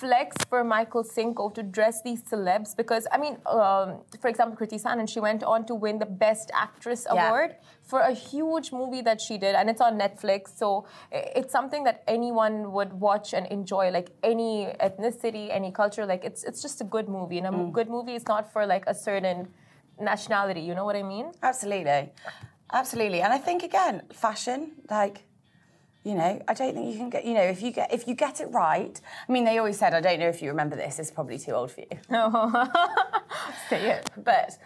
flex 0.00 0.36
for 0.50 0.62
Michael 0.62 1.04
Cinco 1.04 1.48
to 1.56 1.62
dress 1.62 2.02
these 2.02 2.22
celebs 2.30 2.76
because, 2.76 3.06
I 3.10 3.16
mean, 3.24 3.34
um, 3.46 3.88
for 4.20 4.28
example, 4.28 4.54
Kriti 4.58 4.78
Sanon, 4.78 5.00
and 5.00 5.10
she 5.10 5.20
went 5.20 5.42
on 5.42 5.64
to 5.66 5.74
win 5.74 5.98
the 5.98 6.10
Best 6.24 6.50
Actress 6.54 7.06
Yeah. 7.06 7.28
award 7.28 7.56
for 7.82 8.00
a 8.00 8.12
huge 8.12 8.72
movie 8.72 9.02
that 9.08 9.20
she 9.26 9.38
did, 9.38 9.54
and 9.54 9.70
it's 9.70 9.80
on 9.80 9.98
Netflix. 9.98 10.42
So 10.62 10.84
it's 11.10 11.52
something 11.58 11.84
that 11.84 12.02
anyone 12.06 12.72
would 12.72 12.92
watch 13.08 13.32
and 13.32 13.46
enjoy, 13.46 13.90
like 13.90 14.10
any 14.22 14.66
ethnicity, 14.88 15.44
any 15.50 15.70
culture. 15.72 16.04
Like 16.12 16.24
it's 16.24 16.44
it's 16.44 16.60
just 16.66 16.80
a 16.80 16.84
good 16.94 17.08
movie, 17.08 17.38
and 17.38 17.46
a 17.46 17.50
Mm. 17.50 17.72
good 17.72 17.88
movie 17.96 18.14
is 18.20 18.26
not 18.34 18.52
for 18.52 18.66
like 18.66 18.84
a 18.86 18.94
certain 18.94 19.38
nationality. 19.98 20.60
You 20.68 20.74
know 20.74 20.84
what 20.84 20.96
I 20.96 21.02
mean? 21.02 21.26
Absolutely, 21.42 22.12
absolutely. 22.80 23.20
And 23.22 23.32
I 23.32 23.38
think 23.38 23.62
again, 23.62 24.02
fashion, 24.12 24.72
like. 24.90 25.25
You 26.06 26.14
know, 26.14 26.40
I 26.46 26.54
don't 26.54 26.72
think 26.72 26.92
you 26.92 26.96
can 26.96 27.10
get. 27.10 27.24
You 27.24 27.34
know, 27.34 27.42
if 27.42 27.60
you 27.60 27.72
get 27.72 27.92
if 27.92 28.06
you 28.06 28.14
get 28.14 28.40
it 28.40 28.46
right. 28.52 29.00
I 29.28 29.32
mean, 29.32 29.44
they 29.44 29.58
always 29.58 29.76
said. 29.76 29.92
I 29.92 30.00
don't 30.00 30.20
know 30.20 30.28
if 30.28 30.40
you 30.40 30.50
remember 30.50 30.76
this. 30.76 31.00
It's 31.00 31.10
probably 31.10 31.36
too 31.36 31.50
old 31.50 31.72
for 31.72 31.80
you. 31.80 31.98
Oh. 32.10 32.68
Say 33.68 33.90
it. 33.90 34.08
But 34.16 34.56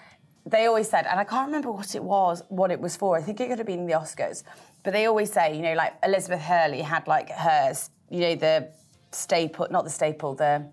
they 0.44 0.66
always 0.66 0.90
said, 0.90 1.06
and 1.06 1.18
I 1.18 1.24
can't 1.24 1.46
remember 1.46 1.70
what 1.72 1.94
it 1.94 2.04
was, 2.04 2.42
what 2.50 2.70
it 2.70 2.78
was 2.78 2.94
for. 2.94 3.16
I 3.16 3.22
think 3.22 3.40
it 3.40 3.48
could 3.48 3.56
have 3.56 3.66
been 3.66 3.86
the 3.86 3.94
Oscars. 3.94 4.42
But 4.84 4.92
they 4.92 5.06
always 5.06 5.32
say, 5.32 5.56
you 5.56 5.62
know, 5.62 5.72
like 5.72 5.94
Elizabeth 6.02 6.42
Hurley 6.42 6.82
had 6.82 7.08
like 7.08 7.30
hers, 7.30 7.88
you 8.10 8.20
know, 8.20 8.34
the 8.34 8.68
staple, 9.10 9.66
not 9.70 9.84
the 9.84 9.90
staple, 9.90 10.34
the 10.34 10.66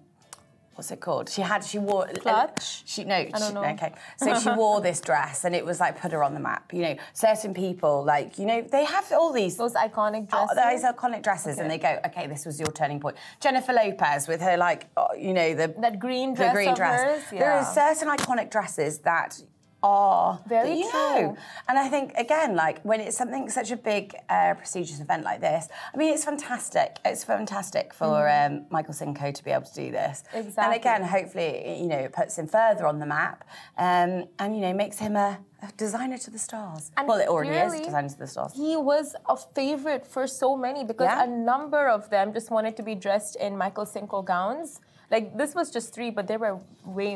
what's 0.77 0.91
it 0.91 0.99
called? 1.01 1.27
She 1.29 1.41
had, 1.41 1.63
she 1.63 1.79
wore. 1.79 2.07
Uh, 2.07 2.13
Clutch? 2.13 2.83
She 2.85 3.03
no, 3.03 3.25
she- 3.25 3.31
okay. 3.57 3.93
So 4.17 4.39
she 4.39 4.49
wore 4.51 4.79
this 4.81 5.01
dress, 5.01 5.43
and 5.43 5.55
it 5.55 5.65
was 5.65 5.79
like 5.79 5.99
put 5.99 6.11
her 6.11 6.23
on 6.23 6.33
the 6.33 6.39
map. 6.39 6.71
You 6.73 6.81
know, 6.83 6.95
certain 7.13 7.53
people, 7.53 8.03
like 8.03 8.37
you 8.37 8.45
know, 8.45 8.61
they 8.61 8.85
have 8.85 9.11
all 9.11 9.33
these. 9.33 9.57
Those 9.57 9.73
iconic 9.73 10.29
Oh, 10.31 10.47
dresses. 10.55 10.83
those 10.83 10.93
iconic 10.93 11.23
dresses, 11.23 11.57
and 11.59 11.69
they 11.69 11.77
go, 11.77 11.99
okay, 12.05 12.27
this 12.27 12.45
was 12.45 12.59
your 12.59 12.71
turning 12.71 12.99
point. 12.99 13.17
Jennifer 13.39 13.73
Lopez 13.73 14.27
with 14.27 14.41
her 14.41 14.55
like, 14.57 14.87
oh, 14.97 15.07
you 15.17 15.33
know, 15.33 15.53
the 15.55 15.73
That 15.79 15.99
green 15.99 16.33
dress 16.33 16.49
the 16.49 16.53
green 16.53 16.73
dress. 16.75 17.01
hers, 17.01 17.39
There 17.39 17.51
are 17.51 17.65
certain 17.73 18.07
iconic 18.09 18.51
dresses 18.51 18.99
that 18.99 19.41
are 19.87 20.39
Very 20.47 20.69
that 20.69 20.77
you 20.77 20.89
true. 20.91 20.99
know. 20.99 21.37
And 21.67 21.75
I 21.85 21.87
think 21.93 22.07
again, 22.25 22.51
like 22.65 22.77
when 22.89 22.99
it's 23.05 23.17
something 23.21 23.43
such 23.59 23.71
a 23.77 23.77
big, 23.77 24.05
uh, 24.29 24.53
prestigious 24.59 24.99
event 25.05 25.23
like 25.29 25.39
this, 25.49 25.63
I 25.93 25.95
mean, 25.97 26.13
it's 26.13 26.25
fantastic. 26.31 26.89
It's 27.05 27.23
fantastic 27.23 27.85
for 27.93 28.27
um, 28.39 28.53
Michael 28.75 28.93
Cinco 29.01 29.25
to 29.37 29.41
be 29.47 29.51
able 29.51 29.65
to 29.73 29.77
do 29.85 29.89
this. 30.01 30.17
And 30.33 30.47
Mm-hmm. 30.47 30.73
Again, 30.81 31.01
hopefully, 31.17 31.51
you 31.81 31.87
know, 31.91 32.01
it 32.07 32.13
puts 32.19 32.33
him 32.39 32.47
further 32.57 32.85
on 32.91 32.95
the 33.03 33.05
map, 33.17 33.37
um, 33.77 34.11
and 34.41 34.49
you 34.55 34.61
know, 34.65 34.73
makes 34.85 34.97
him 35.05 35.15
a, 35.15 35.29
designer 35.85 36.17
to 36.25 36.29
the 36.35 36.41
stars. 36.47 36.83
And 36.97 37.07
well, 37.07 37.19
it 37.25 37.27
already 37.33 37.49
is 37.65 37.71
designer 37.87 38.09
to 38.09 38.19
the 38.25 38.27
stars. 38.35 38.51
he 38.63 38.71
was 38.91 39.07
a 39.33 39.37
favorite 39.59 40.05
for 40.13 40.23
so 40.27 40.49
many 40.65 40.81
because 40.91 41.09
Yeah. 41.11 41.23
a 41.27 41.27
number 41.53 41.83
of 41.97 42.01
them 42.13 42.25
just 42.37 42.49
wanted 42.55 42.73
to 42.79 42.83
be 42.91 42.95
dressed 43.05 43.33
in 43.45 43.51
Michael 43.63 43.87
Cinco 43.95 44.17
gowns. 44.33 44.69
Like 45.13 45.25
this 45.41 45.51
was 45.59 45.67
just 45.77 45.87
three, 45.95 46.11
but 46.17 46.23
there 46.29 46.39
were 46.45 46.55
way 46.97 47.11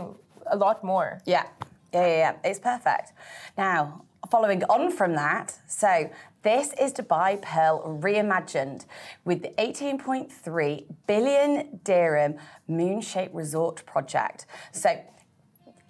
a 0.55 0.57
lot 0.65 0.77
more. 0.91 1.10
Yeah, 1.36 1.45
yeah, 1.93 2.08
yeah, 2.08 2.17
yeah. 2.17 2.34
It's 2.43 2.60
perfect. 2.60 3.13
Now, 3.58 4.06
following 4.30 4.63
on 4.65 4.91
from 4.91 5.15
that, 5.15 5.58
so 5.67 6.10
this 6.43 6.73
is 6.80 6.93
Dubai 6.93 7.41
Pearl 7.41 7.99
reimagined 8.01 8.86
with 9.25 9.41
the 9.41 9.49
18.3 9.49 10.86
billion 11.08 11.80
dirham 11.84 12.36
moon-shaped 12.67 13.34
resort 13.34 13.86
project. 13.86 14.45
So. 14.71 15.01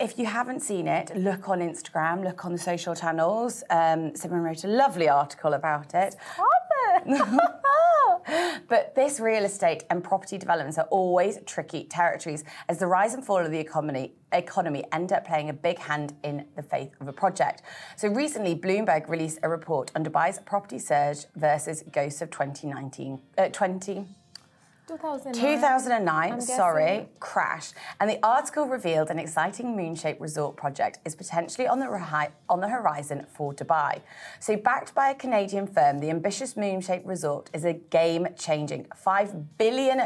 If 0.04 0.18
you 0.18 0.26
haven't 0.26 0.62
seen 0.62 0.88
it, 0.88 1.16
look 1.16 1.48
on 1.48 1.60
Instagram, 1.60 2.24
look 2.24 2.44
on 2.44 2.54
the 2.54 2.58
social 2.58 2.96
channels. 2.96 3.64
Um, 3.70 4.16
Simon 4.16 4.42
wrote 4.42 4.64
a 4.64 4.68
lovely 4.68 5.08
article 5.08 5.54
about 5.54 5.94
it. 5.94 6.16
But 8.68 8.96
this 8.96 9.20
real 9.20 9.44
estate 9.44 9.84
and 9.90 10.04
property 10.04 10.38
developments 10.38 10.78
are 10.78 10.86
always 10.86 11.40
tricky 11.46 11.84
territories 11.84 12.44
as 12.70 12.80
the 12.80 12.88
rise 12.88 13.14
and 13.14 13.26
fall 13.26 13.40
of 13.40 13.52
the 13.52 13.60
economy 13.60 14.14
economy 14.32 14.86
end 14.94 15.12
up 15.12 15.28
playing 15.28 15.50
a 15.50 15.54
big 15.54 15.78
hand 15.78 16.14
in 16.24 16.46
the 16.56 16.64
faith 16.64 16.92
of 17.02 17.08
a 17.10 17.12
project. 17.12 17.64
So 17.98 18.08
recently, 18.08 18.56
Bloomberg 18.56 19.10
released 19.10 19.40
a 19.44 19.50
report 19.50 19.92
on 19.94 20.06
Dubai's 20.06 20.40
property 20.40 20.80
surge 20.80 21.26
versus 21.36 21.84
ghosts 21.92 22.22
of 22.22 22.30
2019, 22.30 23.20
uh, 23.38 23.50
20, 23.50 24.08
2009. 24.88 25.34
2009, 25.34 26.42
sorry, 26.42 27.08
crash. 27.20 27.72
And 28.00 28.10
the 28.10 28.20
article 28.24 28.66
revealed 28.66 29.10
an 29.10 29.20
exciting 29.20 29.76
moon-shaped 29.76 30.20
resort 30.20 30.58
project 30.58 31.00
is 31.06 31.16
potentially 31.16 31.68
on 31.68 31.80
the, 31.80 31.86
rehi- 31.86 32.32
on 32.50 32.60
the 32.60 32.70
horizon 32.70 33.26
for 33.30 33.54
Dubai. 33.54 34.02
So, 34.40 34.58
backed 34.58 34.94
by 34.94 35.10
a 35.10 35.16
Canadian 35.16 35.68
firm, 35.68 36.00
the 36.00 36.10
ambitious 36.10 36.58
moon-shaped 36.58 37.06
resort 37.06 37.50
is 37.54 37.64
a 37.64 37.74
game-changing 37.74 38.88
$5 39.06 39.46
billion 39.58 40.00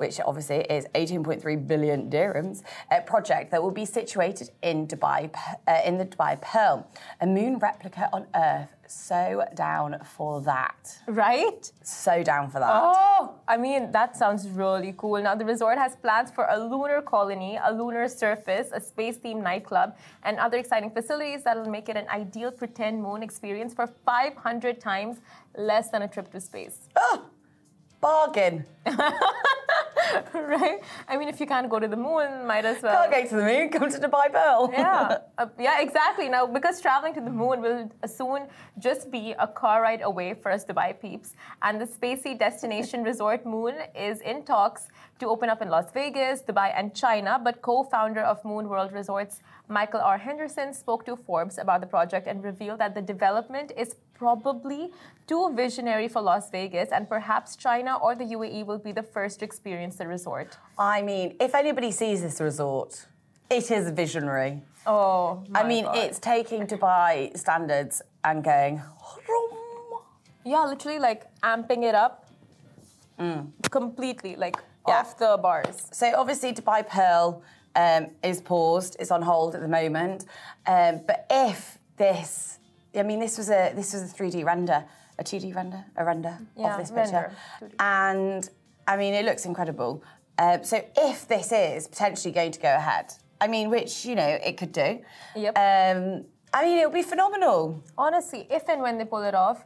which 0.00 0.18
obviously 0.18 0.60
is 0.62 0.86
18.3 0.94 1.68
billion 1.68 2.10
dirhams, 2.10 2.62
uh, 2.90 3.00
project 3.02 3.50
that 3.50 3.62
will 3.62 3.70
be 3.70 3.84
situated 3.84 4.50
in 4.62 4.86
Dubai, 4.86 5.30
uh, 5.68 5.80
in 5.84 5.98
the 5.98 6.06
Dubai 6.06 6.40
Pearl, 6.40 6.88
a 7.20 7.26
moon 7.26 7.58
replica 7.58 8.08
on 8.10 8.26
Earth. 8.34 8.79
So 8.90 9.44
down 9.54 9.98
for 10.04 10.40
that. 10.42 10.98
Right? 11.06 11.70
So 11.82 12.24
down 12.24 12.50
for 12.50 12.58
that. 12.58 12.70
Oh, 12.72 13.36
I 13.46 13.56
mean, 13.56 13.92
that 13.92 14.16
sounds 14.16 14.48
really 14.48 14.94
cool. 14.96 15.22
Now, 15.22 15.36
the 15.36 15.44
resort 15.44 15.78
has 15.78 15.94
plans 15.94 16.32
for 16.32 16.46
a 16.50 16.58
lunar 16.58 17.00
colony, 17.00 17.56
a 17.62 17.72
lunar 17.72 18.08
surface, 18.08 18.70
a 18.72 18.80
space 18.80 19.16
themed 19.16 19.44
nightclub, 19.44 19.96
and 20.24 20.38
other 20.38 20.58
exciting 20.58 20.90
facilities 20.90 21.44
that 21.44 21.56
will 21.56 21.70
make 21.70 21.88
it 21.88 21.96
an 21.96 22.08
ideal 22.08 22.50
pretend 22.50 23.00
moon 23.00 23.22
experience 23.22 23.72
for 23.72 23.86
500 23.86 24.80
times 24.80 25.18
less 25.56 25.90
than 25.90 26.02
a 26.02 26.08
trip 26.08 26.32
to 26.32 26.40
space. 26.40 26.88
Oh, 26.96 27.26
Bargain. 28.00 28.64
right? 30.34 30.80
I 31.08 31.16
mean, 31.16 31.28
if 31.28 31.40
you 31.40 31.46
can't 31.46 31.68
go 31.68 31.78
to 31.78 31.88
the 31.88 31.96
moon, 31.96 32.46
might 32.46 32.64
as 32.64 32.82
well. 32.82 33.08
Can't 33.08 33.12
go 33.12 33.28
to 33.30 33.36
the 33.36 33.48
moon, 33.50 33.68
come 33.70 33.90
to 33.90 33.98
Dubai 33.98 34.32
Pearl. 34.32 34.70
yeah, 34.72 35.18
uh, 35.38 35.46
yeah, 35.58 35.80
exactly. 35.80 36.28
Now, 36.28 36.46
because 36.46 36.80
traveling 36.80 37.14
to 37.14 37.20
the 37.20 37.30
moon 37.30 37.60
will 37.60 37.90
soon 38.06 38.48
just 38.78 39.10
be 39.10 39.34
a 39.38 39.46
car 39.46 39.82
ride 39.82 40.02
away 40.02 40.34
for 40.34 40.50
us 40.50 40.64
Dubai 40.64 41.00
peeps, 41.00 41.34
and 41.62 41.80
the 41.80 41.86
spacey 41.86 42.38
destination 42.38 43.02
resort 43.02 43.44
Moon 43.44 43.74
is 43.94 44.20
in 44.20 44.44
talks 44.44 44.88
to 45.18 45.26
open 45.26 45.48
up 45.48 45.62
in 45.62 45.68
Las 45.68 45.92
Vegas, 45.92 46.42
Dubai, 46.42 46.72
and 46.74 46.94
China. 46.94 47.40
But 47.42 47.62
co-founder 47.62 48.20
of 48.20 48.44
Moon 48.44 48.68
World 48.68 48.92
Resorts, 48.92 49.40
Michael 49.68 50.00
R. 50.00 50.18
Henderson, 50.18 50.72
spoke 50.74 51.04
to 51.06 51.16
Forbes 51.16 51.58
about 51.58 51.80
the 51.80 51.86
project 51.86 52.26
and 52.26 52.42
revealed 52.42 52.80
that 52.80 52.94
the 52.94 53.02
development 53.02 53.72
is 53.76 53.96
probably 54.24 54.82
too 55.30 55.44
visionary 55.62 56.08
for 56.14 56.20
Las 56.30 56.44
Vegas, 56.56 56.88
and 56.96 57.02
perhaps 57.14 57.48
China 57.66 57.92
or 58.04 58.10
the 58.22 58.26
UAE 58.36 58.60
will 58.68 58.82
be 58.88 58.92
the 59.00 59.06
first 59.14 59.34
to 59.40 59.44
experience 59.50 59.94
the 60.00 60.06
resort. 60.16 60.50
I 60.96 60.98
mean, 61.10 61.26
if 61.46 61.52
anybody 61.62 61.90
sees 62.00 62.18
this 62.26 62.38
resort, 62.48 62.90
it 63.58 63.66
is 63.78 63.84
visionary. 64.02 64.54
Oh, 64.86 65.42
I 65.60 65.62
mean, 65.72 65.84
God. 65.84 65.96
it's 66.02 66.18
taking 66.34 66.60
Dubai 66.72 67.12
standards 67.44 67.94
and 68.28 68.36
going. 68.52 68.74
Yeah, 70.44 70.64
literally 70.72 70.98
like 71.08 71.22
amping 71.52 71.82
it 71.90 71.94
up 72.04 72.14
completely, 73.78 74.34
like 74.36 74.56
Mm. 74.80 74.88
Yeah. 74.88 75.00
off 75.00 75.10
the 75.18 75.32
bars. 75.46 75.76
So 76.00 76.06
obviously, 76.22 76.50
Dubai 76.58 76.80
Pearl 76.94 77.26
um, 77.76 78.02
is 78.30 78.40
paused. 78.40 78.92
It's 79.00 79.12
on 79.16 79.22
hold 79.30 79.50
at 79.56 79.60
the 79.66 79.72
moment. 79.80 80.18
Um, 80.74 80.94
but 81.08 81.18
if 81.46 81.58
this, 82.02 82.58
I 82.94 83.02
mean, 83.02 83.20
this 83.20 83.38
was 83.38 83.50
a 83.50 83.72
this 83.74 83.92
was 83.92 84.02
a 84.10 84.14
3D 84.14 84.44
render, 84.44 84.84
a 85.18 85.24
2D 85.24 85.54
render, 85.54 85.84
a 85.96 86.04
render 86.04 86.38
Yeah, 86.56 86.74
of 86.74 86.80
this 86.80 86.90
picture, 86.90 87.32
render, 87.60 87.74
2D. 87.76 87.80
and 87.80 88.50
I 88.86 88.96
mean, 88.96 89.14
it 89.14 89.24
looks 89.24 89.44
incredible. 89.46 90.02
Uh, 90.38 90.62
so 90.62 90.82
if 90.96 91.28
this 91.28 91.52
is 91.52 91.86
potentially 91.86 92.32
going 92.32 92.52
to 92.52 92.60
go 92.60 92.74
ahead, 92.74 93.12
I 93.40 93.46
mean, 93.46 93.70
which 93.70 94.04
you 94.04 94.14
know 94.14 94.26
it 94.28 94.56
could 94.56 94.72
do. 94.72 95.00
Yep. 95.36 95.56
Um, 95.56 96.24
I 96.52 96.64
mean, 96.64 96.78
it'll 96.78 96.90
be 96.90 97.02
phenomenal. 97.02 97.82
Honestly, 97.96 98.46
if 98.50 98.68
and 98.68 98.82
when 98.82 98.98
they 98.98 99.04
pull 99.04 99.22
it 99.22 99.34
off, 99.34 99.64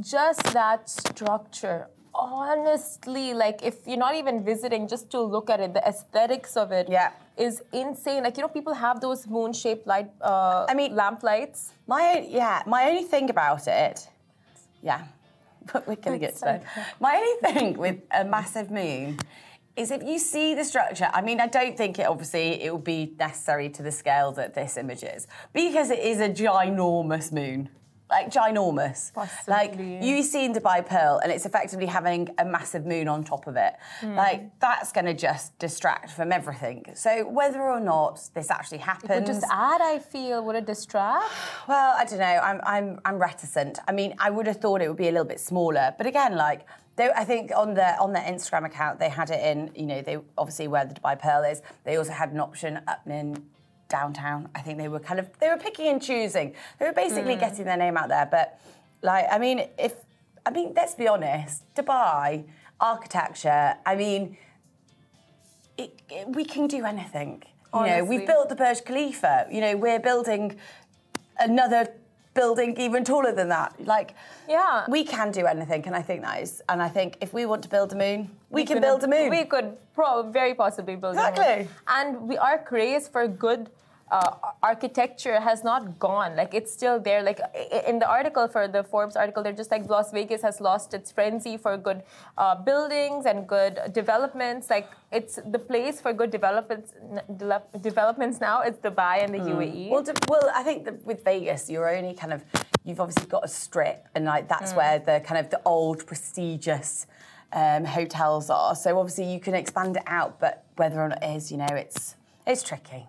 just 0.00 0.42
that 0.52 0.88
structure. 0.90 1.88
Honestly, 2.14 3.34
like 3.34 3.62
if 3.62 3.86
you're 3.86 3.96
not 3.98 4.14
even 4.14 4.44
visiting, 4.44 4.86
just 4.88 5.10
to 5.10 5.20
look 5.20 5.50
at 5.50 5.60
it, 5.60 5.74
the 5.74 5.86
aesthetics 5.86 6.56
of 6.56 6.70
it 6.72 6.88
Yeah. 6.88 7.10
is 7.36 7.62
insane. 7.72 8.22
Like 8.22 8.36
you 8.36 8.42
know, 8.42 8.48
people 8.48 8.74
have 8.74 9.00
those 9.00 9.26
moon-shaped 9.26 9.86
light, 9.86 10.10
uh, 10.20 10.66
I 10.68 10.74
mean- 10.74 10.94
lamp 10.94 11.22
lights. 11.22 11.72
My 11.86 12.24
yeah, 12.28 12.62
my 12.66 12.84
only 12.90 13.02
thing 13.04 13.30
about 13.30 13.66
it, 13.66 14.08
yeah, 14.82 15.02
but 15.72 15.86
we're 15.88 15.96
gonna 15.96 16.18
get 16.18 16.34
to 16.36 16.40
that. 16.44 16.62
My 17.00 17.16
only 17.16 17.36
thing 17.52 17.76
with 17.78 17.98
a 18.12 18.24
massive 18.24 18.70
moon 18.70 19.18
is 19.76 19.90
if 19.90 20.02
you 20.04 20.18
see 20.20 20.54
the 20.54 20.64
structure. 20.64 21.10
I 21.12 21.20
mean, 21.20 21.40
I 21.40 21.48
don't 21.48 21.76
think 21.76 21.98
it 21.98 22.06
obviously 22.06 22.62
it 22.62 22.70
will 22.70 22.78
be 22.96 23.12
necessary 23.18 23.68
to 23.70 23.82
the 23.82 23.90
scale 23.90 24.30
that 24.32 24.54
this 24.54 24.76
image 24.76 25.02
is 25.02 25.26
because 25.52 25.90
it 25.90 25.98
is 25.98 26.20
a 26.20 26.28
ginormous 26.28 27.32
moon. 27.32 27.68
Like 28.10 28.30
ginormous. 28.30 29.12
Like 29.48 29.78
you 29.78 30.22
see 30.22 30.44
in 30.44 30.52
Dubai 30.52 30.86
Pearl, 30.86 31.20
and 31.22 31.32
it's 31.32 31.46
effectively 31.46 31.86
having 31.86 32.28
a 32.38 32.44
massive 32.44 32.84
moon 32.84 33.08
on 33.08 33.24
top 33.24 33.46
of 33.46 33.56
it. 33.56 33.74
Hmm. 34.00 34.14
Like 34.14 34.60
that's 34.60 34.92
going 34.92 35.06
to 35.06 35.14
just 35.14 35.58
distract 35.58 36.10
from 36.10 36.30
everything. 36.30 36.84
So 36.94 37.26
whether 37.26 37.62
or 37.62 37.80
not 37.80 38.20
this 38.34 38.50
actually 38.50 38.78
happens, 38.78 39.10
Would 39.10 39.26
just 39.26 39.46
add, 39.50 39.80
I 39.80 39.98
feel, 39.98 40.44
would 40.44 40.56
it 40.56 40.66
distract? 40.66 41.24
well, 41.68 41.94
I 41.96 42.04
don't 42.04 42.18
know. 42.18 42.24
I'm, 42.24 42.60
I'm, 42.64 43.00
I'm 43.06 43.18
reticent. 43.18 43.78
I 43.88 43.92
mean, 43.92 44.14
I 44.18 44.30
would 44.30 44.46
have 44.46 44.60
thought 44.60 44.82
it 44.82 44.88
would 44.88 44.98
be 44.98 45.08
a 45.08 45.12
little 45.12 45.26
bit 45.26 45.40
smaller, 45.40 45.94
but 45.96 46.06
again, 46.06 46.36
like, 46.36 46.66
they, 46.96 47.10
I 47.10 47.24
think 47.24 47.50
on 47.56 47.74
their 47.74 47.96
on 48.00 48.12
their 48.12 48.22
Instagram 48.22 48.66
account 48.66 49.00
they 49.00 49.08
had 49.08 49.30
it 49.30 49.40
in. 49.44 49.70
You 49.74 49.86
know, 49.86 50.02
they 50.02 50.18
obviously 50.38 50.68
where 50.68 50.84
the 50.86 50.94
Dubai 50.94 51.18
Pearl 51.18 51.42
is. 51.42 51.60
They 51.84 51.96
also 51.96 52.12
had 52.12 52.30
an 52.30 52.38
option 52.38 52.80
up 52.86 53.02
in 53.06 53.44
downtown. 53.88 54.48
I 54.54 54.60
think 54.60 54.78
they 54.78 54.88
were 54.88 55.00
kind 55.00 55.20
of 55.20 55.28
they 55.38 55.48
were 55.48 55.56
picking 55.56 55.88
and 55.88 56.02
choosing. 56.02 56.54
They 56.78 56.86
were 56.86 56.92
basically 56.92 57.34
hmm. 57.34 57.40
getting 57.40 57.64
their 57.64 57.76
name 57.76 57.96
out 57.96 58.08
there. 58.08 58.26
But 58.30 58.60
like, 59.02 59.26
I 59.30 59.38
mean, 59.38 59.66
if 59.78 59.94
I 60.46 60.50
mean, 60.50 60.72
let's 60.74 60.94
be 60.94 61.08
honest, 61.08 61.62
Dubai 61.74 62.44
architecture. 62.80 63.76
I 63.86 63.96
mean, 63.96 64.36
it, 65.78 66.00
it- 66.10 66.28
we 66.28 66.44
can 66.44 66.66
do 66.66 66.84
anything. 66.84 67.42
You 67.74 67.86
know, 67.86 68.04
we've 68.04 68.24
built 68.24 68.48
the 68.50 68.54
Burj 68.54 68.84
Khalifa. 68.84 69.48
You 69.50 69.60
know, 69.60 69.76
we're 69.76 69.98
building 69.98 70.56
another 71.40 71.88
building 72.34 72.76
even 72.78 73.04
taller 73.04 73.32
than 73.32 73.48
that. 73.48 73.74
Like, 73.84 74.14
Yeah. 74.48 74.84
we 74.88 75.04
can 75.04 75.32
do 75.32 75.46
anything, 75.46 75.84
and 75.86 75.96
I 75.96 76.02
think 76.02 76.22
that 76.22 76.40
is. 76.42 76.62
And 76.68 76.82
I 76.82 76.88
think 76.88 77.16
if 77.20 77.32
we 77.32 77.46
want 77.46 77.62
to 77.62 77.68
build 77.68 77.92
a 77.92 77.96
moon, 77.96 78.30
we, 78.54 78.64
can 78.64 78.76
could- 78.76 78.82
build 78.88 79.02
a 79.04 79.08
moon. 79.08 79.28
We 79.30 79.44
could 79.44 79.68
pro- 79.94 80.22
very 80.40 80.54
possibly 80.54 80.96
build 80.96 81.14
a 81.16 81.20
moon. 81.22 81.26
Exactly. 81.28 81.68
And 81.98 82.08
we 82.28 82.34
our 82.38 82.58
craze 82.58 83.04
for 83.08 83.26
good 83.28 83.70
uh, 84.10 84.30
architecture 84.62 85.40
has 85.40 85.64
not 85.64 85.98
gone. 85.98 86.36
Like 86.40 86.52
it's 86.58 86.72
still 86.78 87.00
there. 87.00 87.20
Like 87.22 87.40
in 87.90 87.98
the 87.98 88.08
article 88.18 88.46
for 88.54 88.68
the 88.68 88.82
Forbes 88.84 89.16
article, 89.16 89.42
they're 89.42 89.60
just 89.62 89.70
like 89.70 89.88
Las 89.88 90.12
Vegas 90.12 90.42
has 90.42 90.60
lost 90.60 90.88
its 90.98 91.10
frenzy 91.10 91.56
for 91.56 91.72
good 91.88 92.02
uh, 92.36 92.54
buildings 92.70 93.24
and 93.30 93.38
good 93.56 93.74
developments. 93.92 94.68
Like 94.74 94.86
it's 95.10 95.34
the 95.54 95.58
place 95.70 96.00
for 96.04 96.12
good 96.12 96.30
developments. 96.30 96.92
de- 97.42 97.62
Developments 97.80 98.36
now. 98.48 98.56
It's 98.60 98.78
Dubai 98.78 99.24
and 99.24 99.30
the 99.34 99.38
UAE. 99.54 99.88
Well, 99.90 100.04
well, 100.28 100.46
I 100.54 100.62
think 100.62 100.84
that 100.84 100.96
with 101.04 101.24
Vegas, 101.24 101.62
you're 101.70 101.88
only 101.96 102.14
kind 102.14 102.32
of 102.36 102.44
you've 102.84 103.00
obviously 103.00 103.26
got 103.36 103.42
a 103.44 103.48
strip, 103.48 104.00
and 104.14 104.22
like 104.26 104.44
that's 104.54 104.72
Mm. 104.72 104.76
where 104.80 104.98
the 105.08 105.16
kind 105.28 105.38
of 105.42 105.46
the 105.54 105.60
old 105.64 105.98
prestigious 106.10 107.06
um, 107.54 107.84
hotels 107.84 108.50
are. 108.50 108.74
So 108.74 108.98
obviously 108.98 109.32
you 109.32 109.40
can 109.40 109.54
expand 109.54 109.96
it 109.96 110.02
out, 110.06 110.40
but 110.40 110.64
whether 110.76 111.00
or 111.00 111.08
not 111.08 111.22
it 111.22 111.36
is, 111.36 111.50
you 111.50 111.58
know, 111.58 111.72
it's 111.84 112.16
it's 112.46 112.62
tricky. 112.62 113.06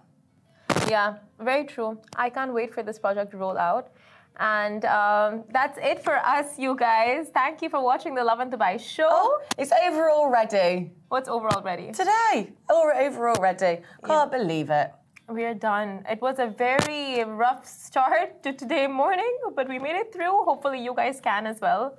Yeah, 0.88 1.15
very 1.39 1.65
true. 1.65 1.99
I 2.15 2.29
can't 2.29 2.53
wait 2.53 2.73
for 2.73 2.84
this 2.84 2.99
project 2.99 3.31
to 3.31 3.38
roll 3.38 3.58
out. 3.58 3.89
And 4.38 4.84
um, 4.86 5.45
that's 5.51 5.77
it 5.81 6.03
for 6.03 6.17
us, 6.17 6.60
you 6.60 6.75
guys. 6.75 7.29
Thank 7.34 7.62
you 7.62 7.69
for 7.69 7.81
watching 7.81 8.13
the 8.15 8.23
Lovin 8.23 8.51
Dubai 8.51 8.79
show. 8.79 9.08
Oh, 9.10 9.41
it's 9.58 9.71
over 9.86 10.10
already 10.12 10.91
What's 11.08 11.29
over 11.29 11.47
already? 11.49 11.91
today. 11.93 12.51
Oh, 12.69 12.91
over 12.93 13.29
already. 13.29 13.81
Can't 14.05 14.31
believe 14.31 14.69
it. 14.69 14.91
We're 15.27 15.55
done. 15.55 16.05
It 16.08 16.21
was 16.21 16.38
a 16.38 16.47
very 16.47 17.23
rough 17.23 17.65
start 17.65 18.43
to 18.43 18.53
today 18.53 18.86
morning, 18.88 19.34
but 19.55 19.67
we 19.67 19.79
made 19.79 19.95
it 19.95 20.13
through. 20.13 20.43
Hopefully, 20.43 20.84
you 20.84 20.93
guys 20.93 21.19
can 21.19 21.47
as 21.47 21.62
well. 21.62 21.97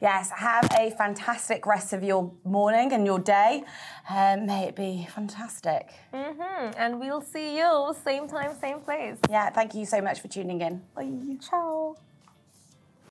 Yes, 0.00 0.30
have 0.30 0.68
a 0.78 0.90
fantastic 0.90 1.66
rest 1.66 1.92
of 1.92 2.02
your 2.02 2.32
morning 2.44 2.92
and 2.92 3.04
your 3.06 3.18
day. 3.18 3.64
Um, 4.08 4.46
may 4.46 4.64
it 4.68 4.76
be 4.76 5.06
fantastic. 5.14 5.90
hmm 6.12 6.70
And 6.76 7.00
we'll 7.00 7.22
see 7.22 7.56
you 7.58 7.94
same 8.04 8.28
time, 8.28 8.54
same 8.60 8.80
place. 8.80 9.18
Yeah, 9.30 9.50
thank 9.50 9.74
you 9.74 9.86
so 9.86 10.00
much 10.00 10.20
for 10.20 10.28
tuning 10.28 10.60
in. 10.60 10.82
Bye. 10.94 11.36
Ciao. 11.40 11.96